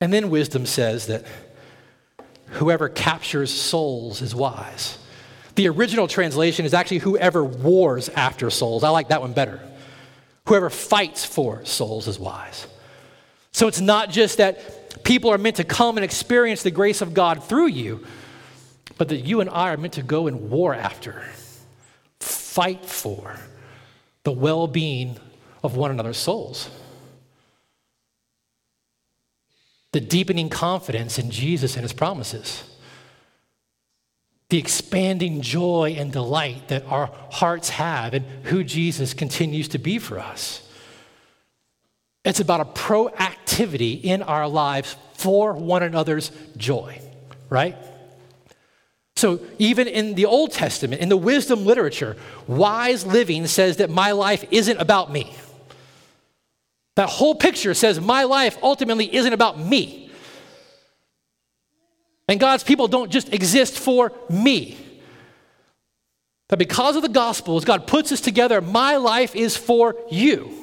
[0.00, 1.26] And then wisdom says that
[2.52, 4.98] whoever captures souls is wise.
[5.54, 8.84] The original translation is actually whoever wars after souls.
[8.84, 9.60] I like that one better.
[10.46, 12.66] Whoever fights for souls is wise.
[13.52, 17.14] So it's not just that people are meant to come and experience the grace of
[17.14, 18.04] God through you,
[18.96, 21.22] but that you and I are meant to go and war after,
[22.20, 23.36] fight for
[24.24, 25.18] the well being
[25.62, 26.70] of one another's souls.
[29.92, 32.64] The deepening confidence in Jesus and his promises
[34.52, 39.98] the expanding joy and delight that our hearts have and who Jesus continues to be
[39.98, 40.60] for us.
[42.22, 47.00] It's about a proactivity in our lives for one another's joy,
[47.48, 47.78] right?
[49.16, 54.12] So, even in the Old Testament, in the wisdom literature, wise living says that my
[54.12, 55.34] life isn't about me.
[56.96, 60.10] That whole picture says my life ultimately isn't about me.
[62.28, 64.78] And God's people don't just exist for me.
[66.48, 70.62] That because of the gospel, as God puts us together, my life is for you.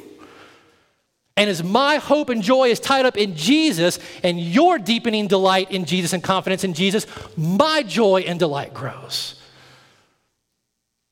[1.36, 5.72] And as my hope and joy is tied up in Jesus and your deepening delight
[5.72, 9.42] in Jesus and confidence in Jesus, my joy and delight grows.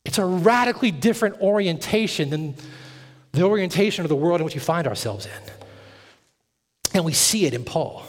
[0.04, 2.56] It's a radically different orientation than
[3.32, 5.54] the orientation of the world in which we find ourselves in.
[6.94, 8.04] And we see it in Paul.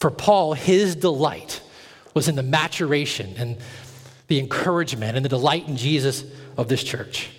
[0.00, 1.60] For Paul, his delight
[2.14, 3.56] was in the maturation and
[4.26, 6.24] the encouragement and the delight in Jesus
[6.56, 7.30] of this church.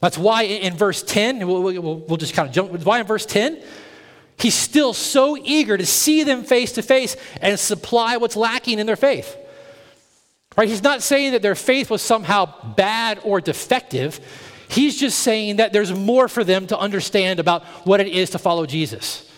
[0.00, 3.24] That's why in verse 10, we'll, we'll, we'll just kind of jump, why in verse
[3.24, 3.62] 10,
[4.38, 8.86] he's still so eager to see them face to face and supply what's lacking in
[8.86, 9.36] their faith.
[10.56, 10.68] Right?
[10.68, 14.20] He's not saying that their faith was somehow bad or defective.
[14.74, 18.38] He's just saying that there's more for them to understand about what it is to
[18.38, 19.30] follow Jesus.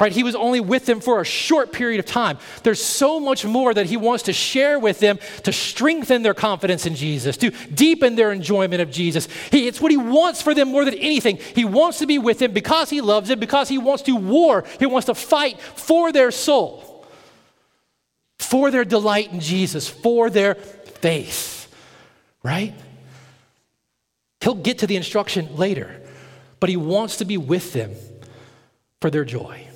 [0.00, 0.10] Right?
[0.10, 2.38] He was only with them for a short period of time.
[2.64, 6.84] There's so much more that he wants to share with them to strengthen their confidence
[6.84, 9.28] in Jesus, to deepen their enjoyment of Jesus.
[9.52, 11.38] He, it's what he wants for them more than anything.
[11.54, 14.64] He wants to be with them because he loves them, because he wants to war.
[14.80, 17.06] He wants to fight for their soul,
[18.40, 21.72] for their delight in Jesus, for their faith.
[22.42, 22.74] Right?
[24.44, 26.02] He'll get to the instruction later,
[26.60, 27.94] but he wants to be with them
[29.00, 29.66] for their joy.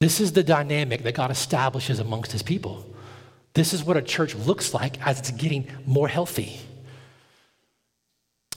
[0.00, 2.84] This is the dynamic that God establishes amongst his people
[3.54, 6.58] This is what a church looks like as it's getting more healthy.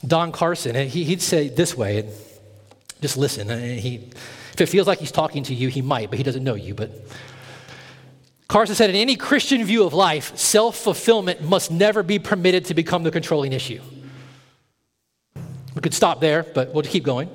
[0.05, 2.09] Don Carson, he, would say this way, and
[3.01, 3.51] just listen.
[3.51, 4.09] Uh, he,
[4.53, 6.73] if it feels like he's talking to you, he might, but he doesn't know you.
[6.73, 6.89] But
[8.47, 12.73] Carson said, in any Christian view of life, self fulfillment must never be permitted to
[12.73, 13.81] become the controlling issue.
[15.77, 17.29] We could stop there, but we'll keep going.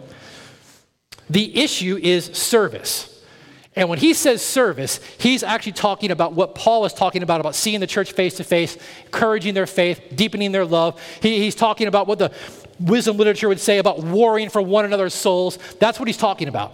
[1.31, 3.23] The issue is service.
[3.77, 7.55] And when he says service, he's actually talking about what Paul was talking about, about
[7.55, 11.01] seeing the church face to face, encouraging their faith, deepening their love.
[11.23, 12.33] He, he's talking about what the
[12.81, 15.57] wisdom literature would say about warring for one another's souls.
[15.79, 16.73] That's what he's talking about.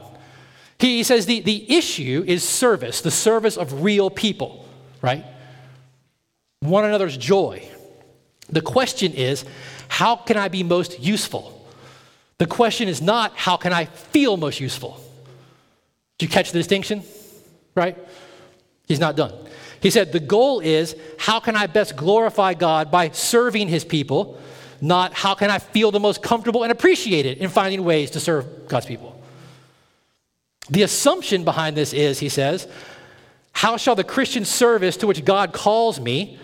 [0.79, 4.67] He, he says the, the issue is service, the service of real people,
[5.03, 5.23] right?
[6.61, 7.69] One another's joy.
[8.49, 9.45] The question is,
[9.89, 11.57] how can I be most useful?
[12.38, 15.01] The question is not, how can I feel most useful?
[16.18, 17.03] Did you catch the distinction?
[17.74, 17.96] Right?
[18.87, 19.35] He's not done.
[19.81, 24.40] He said, The goal is how can I best glorify God by serving his people,
[24.81, 28.68] not how can I feel the most comfortable and appreciated in finding ways to serve
[28.68, 29.20] God's people.
[30.70, 32.68] The assumption behind this is, he says,
[33.53, 36.38] how shall the Christian service to which God calls me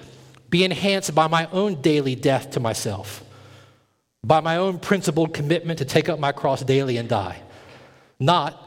[0.51, 3.24] be enhanced by my own daily death to myself,
[4.25, 7.41] by my own principled commitment to take up my cross daily and die?
[8.19, 8.61] Not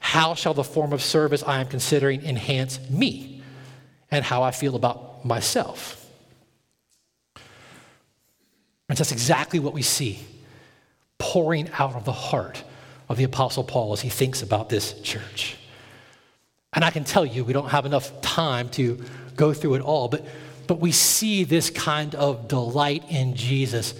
[0.00, 3.42] how shall the form of service I am considering enhance me
[4.10, 6.00] and how I feel about myself?
[8.88, 10.18] And that's exactly what we see
[11.18, 12.62] pouring out of the heart
[13.08, 15.56] of the Apostle Paul as he thinks about this church.
[16.72, 19.02] And I can tell you, we don't have enough time to
[19.36, 20.26] go through it all, but,
[20.66, 23.94] but we see this kind of delight in Jesus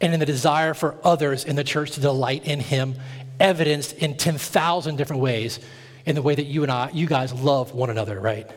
[0.00, 2.94] and in the desire for others in the church to delight in him
[3.40, 5.58] evidenced in 10,000 different ways
[6.04, 8.50] in the way that you and I, you guys love one another, right?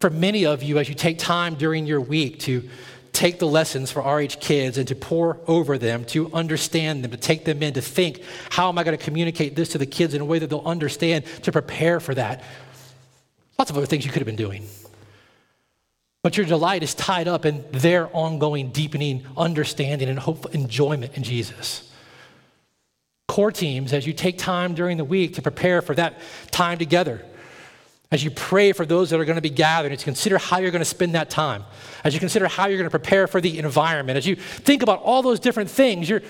[0.00, 2.68] For many of you, as you take time during your week to
[3.12, 7.16] take the lessons for RH kids and to pour over them, to understand them, to
[7.16, 10.14] take them in, to think, how am I going to communicate this to the kids
[10.14, 12.42] in a way that they'll understand, to prepare for that?
[13.58, 14.64] Lots of other things you could have been doing.
[16.22, 21.22] But your delight is tied up in their ongoing, deepening understanding and hope, enjoyment in
[21.22, 21.90] Jesus
[23.30, 26.18] core teams as you take time during the week to prepare for that
[26.50, 27.24] time together.
[28.10, 30.58] As you pray for those that are going to be gathered, as you consider how
[30.58, 31.64] you're going to spend that time,
[32.02, 35.00] as you consider how you're going to prepare for the environment, as you think about
[35.02, 36.22] all those different things, you're,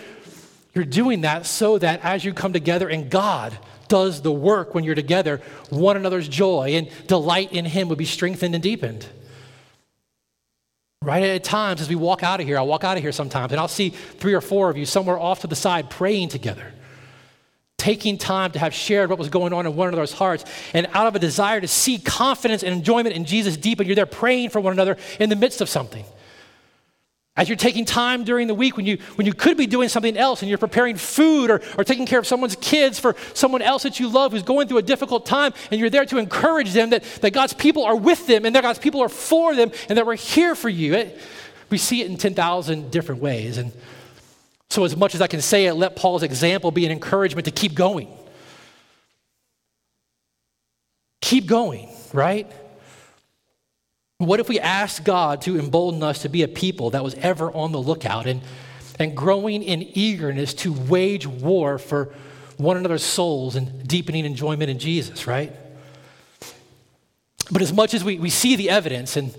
[0.74, 4.85] you're doing that so that as you come together and God does the work when
[4.85, 9.07] you're together, one another's joy and delight in Him would be strengthened and deepened.
[11.02, 13.52] Right at times, as we walk out of here, I'll walk out of here sometimes
[13.52, 16.74] and I'll see three or four of you somewhere off to the side praying together
[17.80, 21.06] taking time to have shared what was going on in one another's hearts, and out
[21.06, 24.50] of a desire to see confidence and enjoyment in Jesus deep, and you're there praying
[24.50, 26.04] for one another in the midst of something.
[27.37, 30.16] As you're taking time during the week when you, when you could be doing something
[30.16, 33.85] else and you're preparing food or, or taking care of someone's kids for someone else
[33.85, 36.90] that you love who's going through a difficult time, and you're there to encourage them
[36.90, 39.97] that, that God's people are with them and that God's people are for them and
[39.97, 40.95] that we're here for you.
[40.95, 41.19] It,
[41.71, 43.59] we see it in 10,000 different ways.
[43.59, 43.73] And
[44.69, 47.51] so, as much as I can say it, let Paul's example be an encouragement to
[47.51, 48.09] keep going.
[51.21, 52.51] Keep going, right?
[54.20, 57.50] What if we asked God to embolden us to be a people that was ever
[57.52, 58.42] on the lookout and,
[58.98, 62.12] and growing in eagerness to wage war for
[62.59, 65.56] one another's souls and deepening enjoyment in Jesus, right?
[67.50, 69.35] But as much as we, we see the evidence and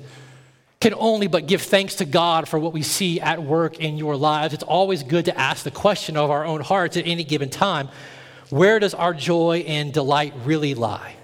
[0.80, 4.16] can only but give thanks to God for what we see at work in your
[4.16, 4.52] lives.
[4.52, 7.90] It's always good to ask the question of our own hearts at any given time
[8.50, 11.18] where does our joy and delight really lie?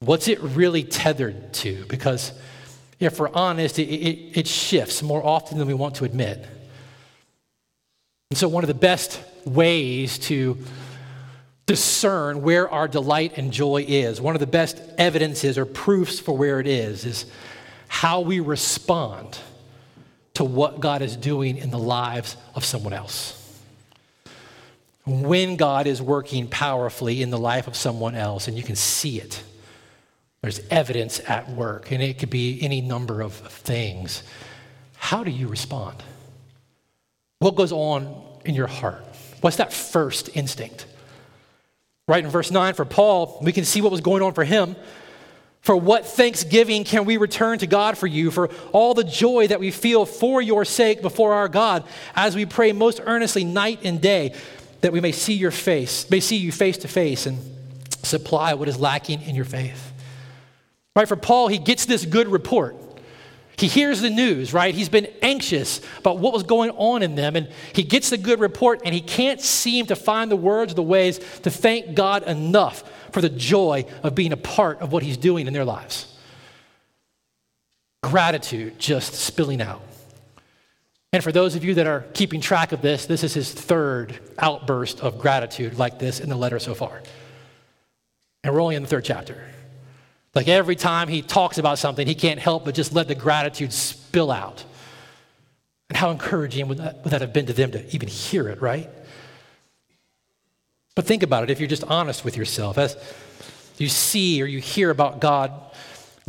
[0.00, 1.84] What's it really tethered to?
[1.86, 2.32] Because
[3.00, 6.46] if we're honest, it, it, it shifts more often than we want to admit.
[8.30, 10.58] And so, one of the best ways to
[11.66, 16.36] discern where our delight and joy is, one of the best evidences or proofs for
[16.36, 17.26] where it is, is
[17.88, 19.38] how we respond
[20.34, 23.34] to what God is doing in the lives of someone else.
[25.04, 29.18] When God is working powerfully in the life of someone else, and you can see
[29.18, 29.42] it,
[30.42, 34.22] there's evidence at work, and it could be any number of things.
[34.96, 36.02] How do you respond?
[37.40, 39.04] What goes on in your heart?
[39.40, 40.86] What's that first instinct?
[42.06, 44.76] Right in verse 9, for Paul, we can see what was going on for him.
[45.60, 49.60] For what thanksgiving can we return to God for you, for all the joy that
[49.60, 51.84] we feel for your sake before our God,
[52.14, 54.34] as we pray most earnestly night and day,
[54.80, 57.38] that we may see your face, may see you face to face and
[58.02, 59.92] supply what is lacking in your faith.
[60.98, 61.06] Right?
[61.06, 62.74] For Paul, he gets this good report.
[63.56, 64.74] He hears the news, right?
[64.74, 68.40] He's been anxious about what was going on in them, and he gets the good
[68.40, 72.82] report, and he can't seem to find the words, the ways to thank God enough
[73.12, 76.12] for the joy of being a part of what he's doing in their lives.
[78.02, 79.82] Gratitude just spilling out.
[81.12, 84.18] And for those of you that are keeping track of this, this is his third
[84.36, 87.00] outburst of gratitude like this in the letter so far.
[88.42, 89.44] And we're only in the third chapter.
[90.34, 93.72] Like every time he talks about something, he can't help but just let the gratitude
[93.72, 94.64] spill out.
[95.88, 98.60] And how encouraging would that, would that have been to them to even hear it,
[98.60, 98.88] right?
[100.94, 102.76] But think about it if you're just honest with yourself.
[102.76, 102.96] As
[103.78, 105.52] you see or you hear about God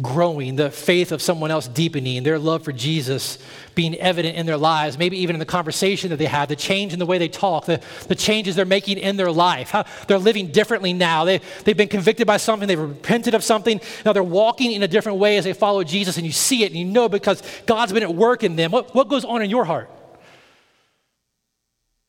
[0.02, 3.38] growing, the faith of someone else deepening, their love for Jesus
[3.76, 6.94] being evident in their lives, maybe even in the conversation that they have, the change
[6.94, 10.18] in the way they talk, the, the changes they're making in their life, how they're
[10.18, 11.26] living differently now.
[11.26, 14.88] They, they've been convicted by something, they've repented of something, now they're walking in a
[14.88, 17.94] different way as they follow Jesus, and you see it and you know because God's
[17.94, 18.72] been at work in them.
[18.72, 19.90] What, what goes on in your heart?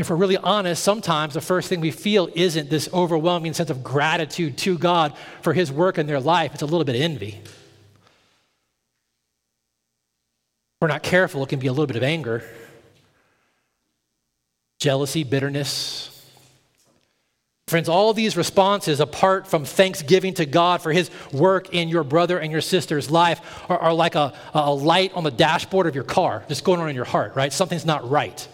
[0.00, 3.84] If we're really honest, sometimes the first thing we feel isn't this overwhelming sense of
[3.84, 5.12] gratitude to God
[5.42, 6.54] for His work in their life.
[6.54, 7.42] It's a little bit of envy.
[10.80, 12.42] We're not careful, it can be a little bit of anger,
[14.78, 16.06] jealousy, bitterness.
[17.68, 22.38] Friends, all these responses, apart from thanksgiving to God for his work in your brother
[22.38, 26.02] and your sister's life, are, are like a, a light on the dashboard of your
[26.02, 27.52] car, just going on in your heart, right?
[27.52, 28.48] Something's not right.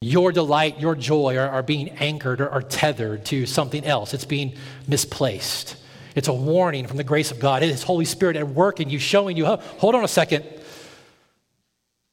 [0.00, 4.14] Your delight, your joy are, are being anchored or, or tethered to something else.
[4.14, 4.54] It's being
[4.88, 5.76] misplaced.
[6.14, 7.62] It's a warning from the grace of God.
[7.62, 10.44] It is Holy Spirit at work in you, showing you, hold on a second.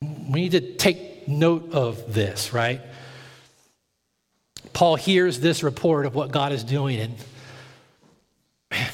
[0.02, 2.82] We need to take note of this, right?
[4.74, 7.16] Paul hears this report of what God is doing, and
[8.72, 8.92] man,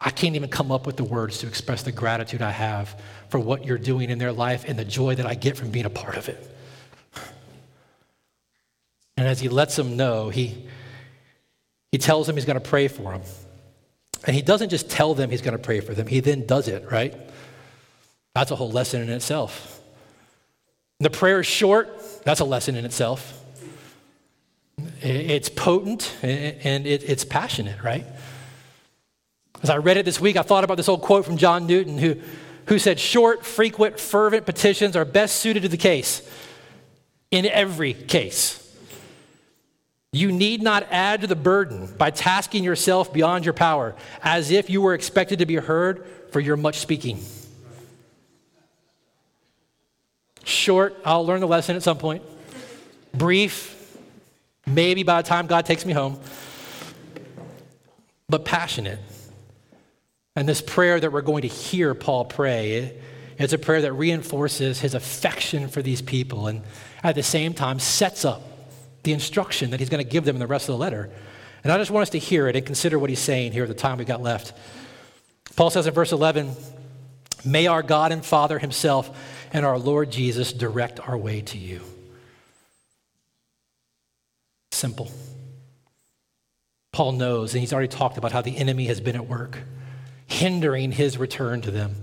[0.00, 3.38] I can't even come up with the words to express the gratitude I have for
[3.38, 5.90] what you're doing in their life and the joy that I get from being a
[5.90, 6.56] part of it.
[9.16, 10.68] And as he lets them know, he,
[11.90, 13.22] he tells them he's going to pray for them.
[14.28, 16.68] And he doesn't just tell them he's going to pray for them, he then does
[16.68, 17.14] it, right?
[18.34, 19.80] That's a whole lesson in itself.
[21.00, 21.88] The prayer is short,
[22.24, 23.42] that's a lesson in itself.
[25.00, 28.04] It's potent and it's passionate, right?
[29.62, 31.96] As I read it this week, I thought about this old quote from John Newton,
[31.96, 32.16] who,
[32.66, 36.20] who said, Short, frequent, fervent petitions are best suited to the case
[37.30, 38.67] in every case.
[40.12, 44.70] You need not add to the burden by tasking yourself beyond your power, as if
[44.70, 47.20] you were expected to be heard for your much speaking.
[50.44, 52.22] Short, I'll learn the lesson at some point.
[53.12, 53.98] Brief,
[54.66, 56.18] maybe by the time God takes me home.
[58.30, 59.00] But passionate.
[60.36, 62.90] And this prayer that we're going to hear Paul pray, eh,
[63.38, 66.62] it's a prayer that reinforces his affection for these people and
[67.02, 68.57] at the same time sets up
[69.02, 71.10] the instruction that he's going to give them in the rest of the letter.
[71.64, 73.68] And I just want us to hear it and consider what he's saying here at
[73.68, 74.52] the time we've got left.
[75.56, 76.54] Paul says in verse 11,
[77.44, 79.16] May our God and Father himself
[79.52, 81.80] and our Lord Jesus direct our way to you.
[84.70, 85.10] Simple.
[86.92, 89.58] Paul knows, and he's already talked about how the enemy has been at work,
[90.26, 91.94] hindering his return to them.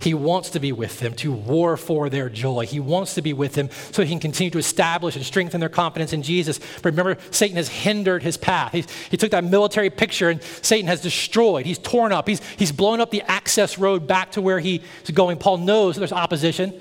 [0.00, 2.66] He wants to be with them to war for their joy.
[2.66, 5.68] He wants to be with them so he can continue to establish and strengthen their
[5.68, 6.60] confidence in Jesus.
[6.82, 8.72] But remember, Satan has hindered his path.
[8.72, 11.66] He's, he took that military picture and Satan has destroyed.
[11.66, 12.28] He's torn up.
[12.28, 14.80] He's, he's blown up the access road back to where he's
[15.12, 15.36] going.
[15.38, 16.80] Paul knows there's opposition.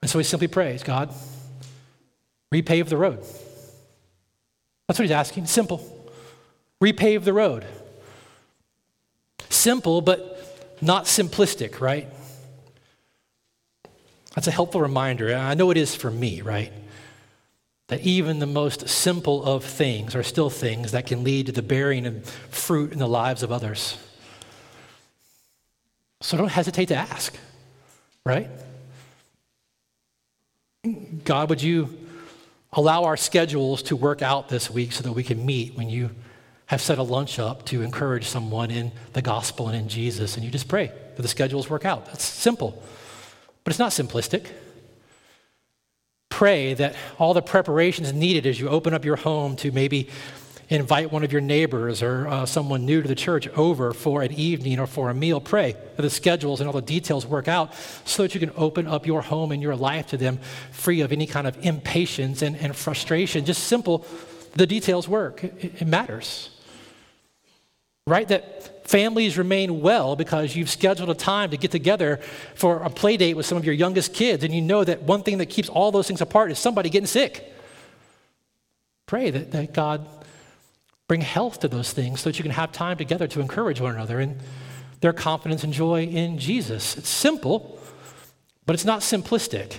[0.00, 1.14] And so he simply prays God,
[2.52, 3.18] repave the road.
[4.88, 5.46] That's what he's asking.
[5.46, 6.10] Simple.
[6.82, 7.66] Repave the road.
[9.50, 10.31] Simple, but
[10.82, 12.08] not simplistic, right?
[14.34, 15.34] That's a helpful reminder.
[15.34, 16.72] I know it is for me, right?
[17.88, 21.62] That even the most simple of things are still things that can lead to the
[21.62, 23.96] bearing of fruit in the lives of others.
[26.20, 27.36] So don't hesitate to ask,
[28.24, 28.48] right?
[31.24, 31.96] God, would you
[32.72, 36.10] allow our schedules to work out this week so that we can meet when you
[36.66, 40.44] have set a lunch up to encourage someone in the gospel and in Jesus, and
[40.44, 42.06] you just pray that the schedules work out.
[42.06, 42.82] That's simple,
[43.64, 44.46] but it's not simplistic.
[46.30, 50.08] Pray that all the preparations needed as you open up your home to maybe
[50.68, 54.32] invite one of your neighbors or uh, someone new to the church over for an
[54.32, 55.40] evening or for a meal.
[55.40, 58.86] Pray that the schedules and all the details work out so that you can open
[58.86, 60.38] up your home and your life to them
[60.70, 63.44] free of any kind of impatience and, and frustration.
[63.44, 64.06] Just simple,
[64.54, 65.44] the details work.
[65.44, 66.50] It, it matters
[68.06, 68.26] right?
[68.28, 72.18] That families remain well because you've scheduled a time to get together
[72.54, 75.22] for a play date with some of your youngest kids, and you know that one
[75.22, 77.52] thing that keeps all those things apart is somebody getting sick.
[79.06, 80.06] Pray that, that God
[81.06, 83.94] bring health to those things so that you can have time together to encourage one
[83.94, 84.38] another in
[85.00, 86.96] their confidence and joy in Jesus.
[86.96, 87.78] It's simple,
[88.66, 89.76] but it's not simplistic.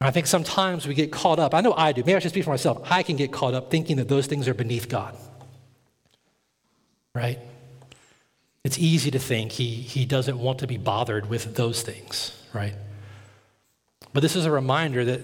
[0.00, 1.54] I think sometimes we get caught up.
[1.54, 2.02] I know I do.
[2.02, 2.90] Maybe I should speak for myself.
[2.90, 5.14] I can get caught up thinking that those things are beneath God.
[7.14, 7.38] Right?
[8.64, 12.74] It's easy to think he, he doesn't want to be bothered with those things, right?
[14.12, 15.20] But this is a reminder that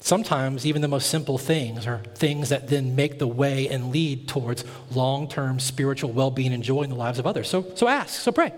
[0.00, 4.28] sometimes even the most simple things are things that then make the way and lead
[4.28, 7.48] towards long term spiritual well being and joy in the lives of others.
[7.48, 8.52] So, so ask, so pray.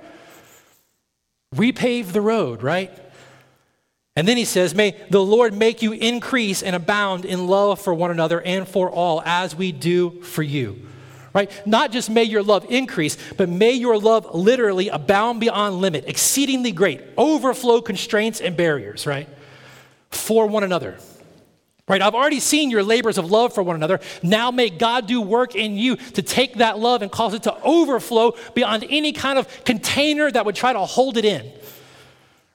[1.55, 2.91] Repave the road, right?
[4.17, 7.93] And then he says, May the Lord make you increase and abound in love for
[7.93, 10.87] one another and for all, as we do for you
[11.35, 11.51] right?
[11.67, 16.73] Not just may your love increase, but may your love literally abound beyond limit, exceedingly
[16.73, 19.29] great, overflow constraints and barriers, right?
[20.11, 20.97] For one another.
[21.87, 24.01] Right, I've already seen your labors of love for one another.
[24.23, 27.61] Now may God do work in you to take that love and cause it to
[27.63, 31.53] overflow beyond any kind of container that would try to hold it in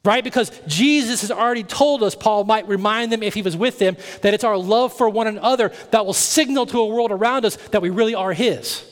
[0.05, 0.23] right?
[0.23, 3.97] Because Jesus has already told us, Paul might remind them if he was with them,
[4.21, 7.57] that it's our love for one another that will signal to a world around us
[7.71, 8.85] that we really are his.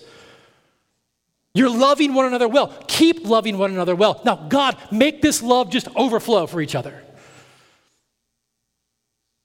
[1.54, 2.68] You're loving one another well.
[2.88, 4.22] Keep loving one another well.
[4.24, 7.02] Now, God, make this love just overflow for each other.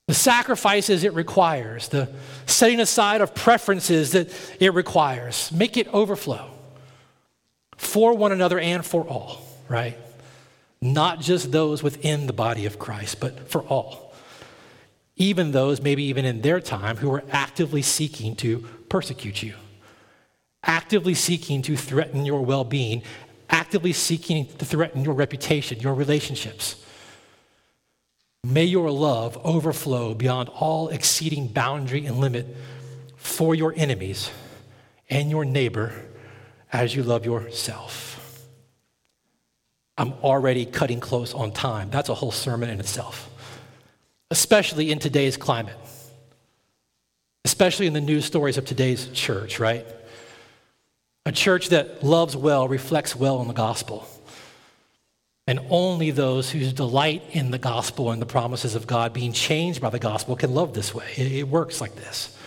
[0.07, 2.13] The sacrifices it requires, the
[2.45, 6.51] setting aside of preferences that it requires, make it overflow
[7.77, 9.97] for one another and for all, right?
[10.83, 14.13] Not just those within the body of Christ, but for all.
[15.15, 18.59] Even those, maybe even in their time, who are actively seeking to
[18.89, 19.53] persecute you,
[20.63, 23.01] actively seeking to threaten your well being,
[23.49, 26.83] actively seeking to threaten your reputation, your relationships.
[28.43, 32.45] May your love overflow beyond all exceeding boundary and limit
[33.15, 34.29] for your enemies
[35.09, 35.93] and your neighbor
[36.73, 38.12] as you love yourself.
[39.97, 41.89] I'm already cutting close on time.
[41.89, 43.29] That's a whole sermon in itself,
[44.31, 45.77] especially in today's climate,
[47.45, 49.85] especially in the news stories of today's church, right?
[51.25, 54.07] A church that loves well, reflects well on the gospel.
[55.45, 59.81] And only those who delight in the gospel and the promises of God being changed
[59.81, 61.05] by the gospel can love this way.
[61.17, 62.37] It, works like this.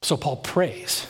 [0.00, 1.06] So Paul prays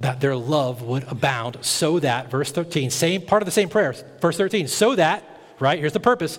[0.00, 3.94] that their love would abound, so that, verse 13, same part of the same prayer,
[4.20, 5.22] verse 13, so that,
[5.60, 6.38] right, here's the purpose,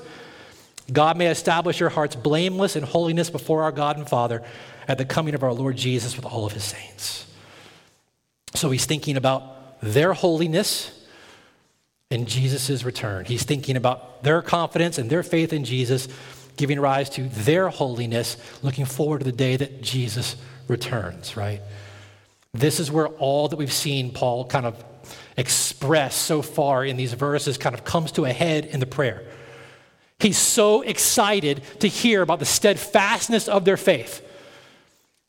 [0.91, 4.43] God may establish your hearts blameless in holiness before our God and Father
[4.87, 7.25] at the coming of our Lord Jesus with all of his saints.
[8.53, 10.91] So he's thinking about their holiness
[12.11, 13.25] and Jesus' return.
[13.25, 16.07] He's thinking about their confidence and their faith in Jesus,
[16.57, 20.35] giving rise to their holiness, looking forward to the day that Jesus
[20.67, 21.61] returns, right?
[22.53, 24.83] This is where all that we've seen Paul kind of
[25.35, 29.23] express so far in these verses kind of comes to a head in the prayer.
[30.19, 34.25] He's so excited to hear about the steadfastness of their faith.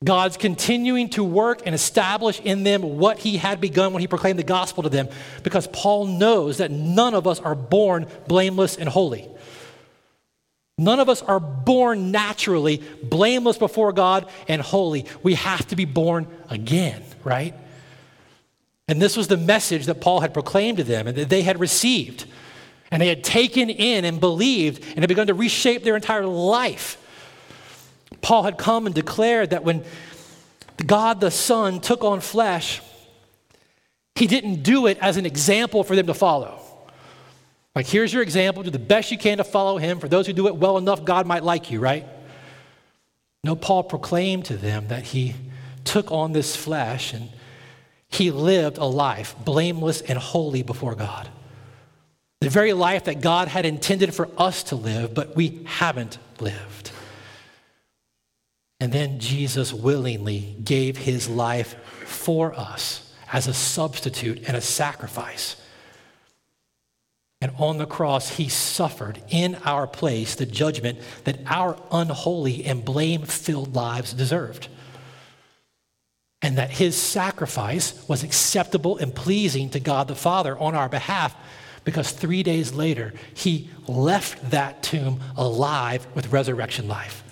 [0.04, 4.38] God's continuing to work and establish in them what he had begun when he proclaimed
[4.38, 5.08] the gospel to them
[5.42, 9.26] because Paul knows that none of us are born blameless and holy.
[10.76, 15.06] None of us are born naturally blameless before God and holy.
[15.22, 17.54] We have to be born again, right?
[18.88, 21.58] And this was the message that Paul had proclaimed to them and that they had
[21.58, 22.26] received.
[22.90, 26.98] And they had taken in and believed and had begun to reshape their entire life.
[28.20, 29.84] Paul had come and declared that when
[30.86, 32.80] God the Son took on flesh,
[34.14, 36.60] he didn't do it as an example for them to follow.
[37.74, 38.62] Like, here's your example.
[38.62, 39.98] Do the best you can to follow him.
[39.98, 42.06] For those who do it well enough, God might like you, right?
[43.42, 45.34] No, Paul proclaimed to them that he
[45.84, 47.30] took on this flesh and
[48.08, 51.28] he lived a life blameless and holy before God.
[52.40, 56.90] The very life that God had intended for us to live, but we haven't lived.
[58.80, 61.74] And then Jesus willingly gave his life
[62.04, 65.56] for us as a substitute and a sacrifice.
[67.40, 72.84] And on the cross, he suffered in our place the judgment that our unholy and
[72.84, 74.68] blame filled lives deserved.
[76.44, 81.34] And that his sacrifice was acceptable and pleasing to God the Father on our behalf
[81.84, 87.23] because three days later, he left that tomb alive with resurrection life.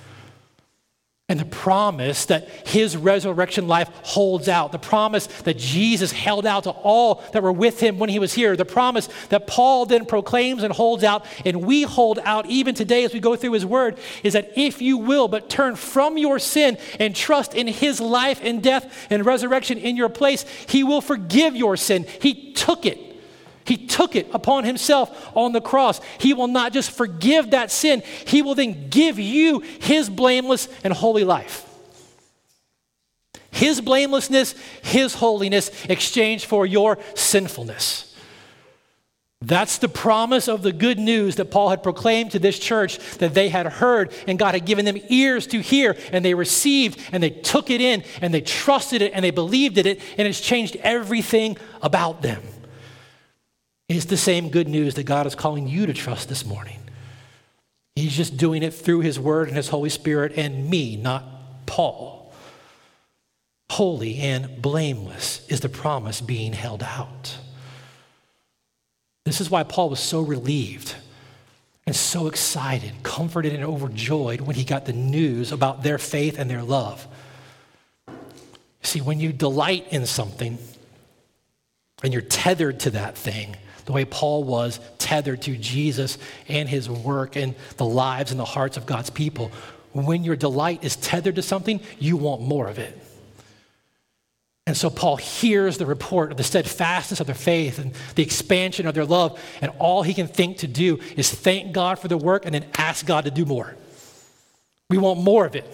[1.33, 6.65] And the promise that his resurrection life holds out, the promise that Jesus held out
[6.65, 10.05] to all that were with him when he was here, the promise that Paul then
[10.05, 13.65] proclaims and holds out, and we hold out even today as we go through his
[13.65, 17.99] word, is that if you will but turn from your sin and trust in his
[17.99, 22.05] life and death and resurrection in your place, he will forgive your sin.
[22.21, 23.12] He took it.
[23.65, 26.01] He took it upon himself on the cross.
[26.19, 30.93] He will not just forgive that sin, he will then give you his blameless and
[30.93, 31.69] holy life.
[33.51, 38.13] His blamelessness, his holiness, exchanged for your sinfulness.
[39.43, 43.35] That's the promise of the good news that Paul had proclaimed to this church that
[43.35, 47.21] they had heard and God had given them ears to hear and they received and
[47.21, 50.41] they took it in and they trusted it and they believed in it and it's
[50.41, 52.41] changed everything about them.
[53.97, 56.79] It's the same good news that God is calling you to trust this morning.
[57.95, 61.25] He's just doing it through His Word and His Holy Spirit and me, not
[61.67, 62.33] Paul.
[63.71, 67.37] Holy and blameless is the promise being held out.
[69.25, 70.95] This is why Paul was so relieved
[71.87, 76.49] and so excited, comforted, and overjoyed when he got the news about their faith and
[76.49, 77.07] their love.
[78.83, 80.59] See, when you delight in something
[82.03, 86.19] and you're tethered to that thing, the way Paul was tethered to Jesus
[86.49, 89.51] and his work and the lives and the hearts of God's people.
[89.93, 92.99] When your delight is tethered to something, you want more of it.
[94.67, 98.87] And so Paul hears the report of the steadfastness of their faith and the expansion
[98.87, 102.17] of their love, and all he can think to do is thank God for the
[102.17, 103.75] work and then ask God to do more.
[104.89, 105.67] We want more of it.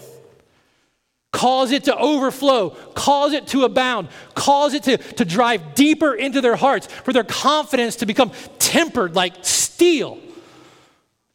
[1.32, 6.40] Cause it to overflow, cause it to abound, cause it to, to drive deeper into
[6.40, 10.18] their hearts, for their confidence to become tempered like steel.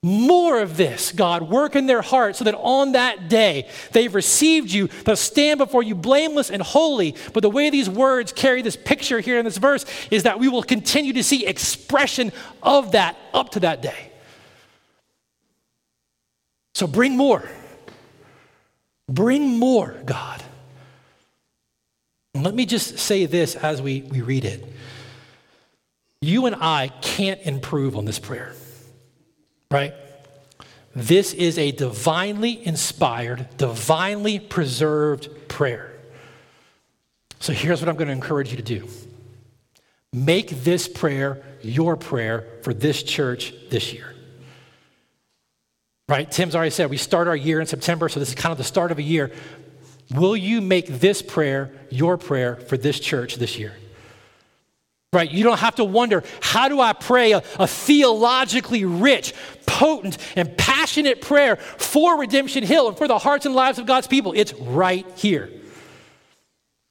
[0.01, 4.69] More of this, God, work in their hearts so that on that day they've received
[4.69, 7.15] you, they'll stand before you blameless and holy.
[7.31, 10.49] But the way these words carry this picture here in this verse is that we
[10.49, 14.11] will continue to see expression of that up to that day.
[16.75, 17.47] So bring more.
[19.09, 20.41] Bring more, God.
[22.35, 24.65] Let me just say this as we, we read it.
[26.21, 28.53] You and I can't improve on this prayer,
[29.69, 29.93] right?
[30.95, 35.91] This is a divinely inspired, divinely preserved prayer.
[37.39, 38.87] So here's what I'm going to encourage you to do
[40.13, 44.13] make this prayer your prayer for this church this year
[46.07, 46.29] right?
[46.29, 48.63] Tim's already said we start our year in September, so this is kind of the
[48.63, 49.31] start of a year.
[50.13, 53.73] Will you make this prayer your prayer for this church this year?
[55.11, 55.31] Right?
[55.31, 59.33] You don't have to wonder, how do I pray a, a, theologically rich,
[59.67, 64.07] potent, and passionate prayer for Redemption Hill and for the hearts and lives of God's
[64.07, 64.33] people?
[64.35, 65.51] It's right here.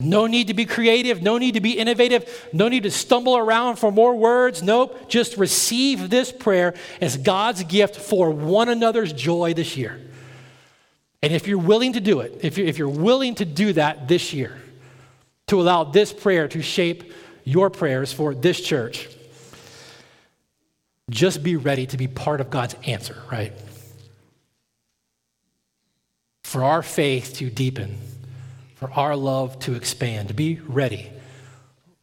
[0.02, 3.76] No need to be creative, no need to be innovative, no need to stumble around
[3.76, 4.62] for more words.
[4.62, 10.00] Nope, just receive this prayer as God's gift for one another's joy this year.
[11.22, 14.60] And if you're willing to do it, if you're, willing to do that this year,
[15.46, 17.12] to allow this prayer to shape
[17.44, 19.08] your prayers for this church,
[21.10, 23.52] just be ready to be part of God's answer, right?
[26.42, 27.98] For our faith to deepen
[28.82, 31.08] for our love to expand, to be ready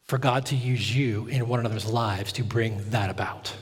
[0.06, 3.54] for God to use you in one another's lives to bring that about.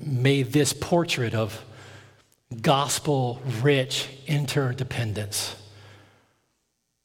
[0.00, 1.62] May this portrait of
[2.62, 5.54] gospel rich interdependence,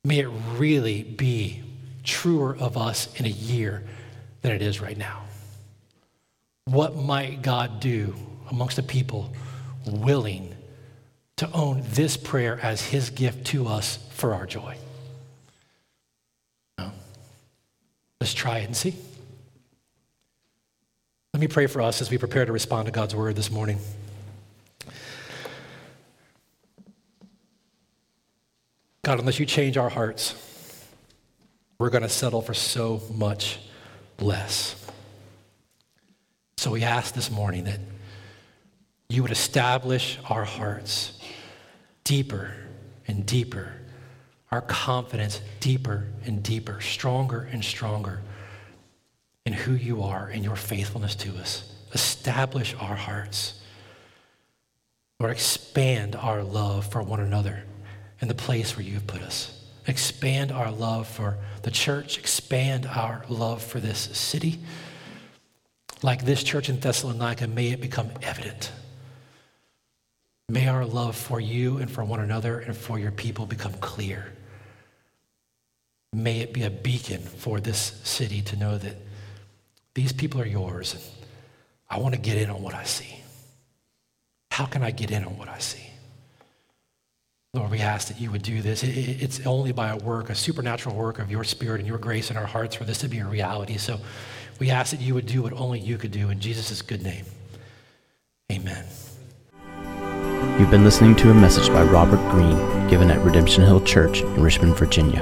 [0.06, 1.62] may it really be
[2.06, 3.84] truer of us in a year
[4.44, 5.24] than it is right now.
[6.64, 8.16] What might God do
[8.50, 9.34] amongst a people
[9.86, 10.51] willing
[11.42, 14.78] to own this prayer as his gift to us for our joy.
[16.78, 16.92] No.
[18.20, 18.94] Let's try it and see.
[21.34, 23.80] Let me pray for us as we prepare to respond to God's word this morning.
[29.04, 30.36] God, unless you change our hearts,
[31.80, 33.58] we're going to settle for so much
[34.20, 34.76] less.
[36.58, 37.80] So we ask this morning that
[39.10, 41.18] you would establish our hearts
[42.04, 42.54] deeper
[43.08, 43.74] and deeper,
[44.52, 48.22] our confidence deeper and deeper, stronger and stronger
[49.46, 51.72] in who you are and your faithfulness to us.
[51.94, 53.60] Establish our hearts.
[55.20, 57.64] Lord, expand our love for one another
[58.20, 59.58] in the place where you have put us.
[59.88, 62.18] Expand our love for the church.
[62.18, 64.60] Expand our love for this city.
[66.04, 68.72] Like this church in Thessalonica, may it become evident
[70.50, 74.34] May our love for you and for one another and for your people become clear.
[76.14, 78.96] May it be a beacon for this city to know that
[79.94, 81.10] these people are yours.
[81.90, 83.16] I want to get in on what I see.
[84.52, 85.92] How can I get in on what I see?
[87.54, 88.82] Lord, we ask that you would do this.
[88.84, 92.38] It's only by a work, a supernatural work of your spirit and your grace in
[92.38, 93.78] our hearts for this to be a reality.
[93.78, 94.00] So
[94.58, 97.26] we ask that you would do what only you could do in Jesus' good name.
[98.50, 98.86] Amen.
[100.62, 104.44] You've been listening to a message by Robert Greene given at Redemption Hill Church in
[104.44, 105.22] Richmond, Virginia.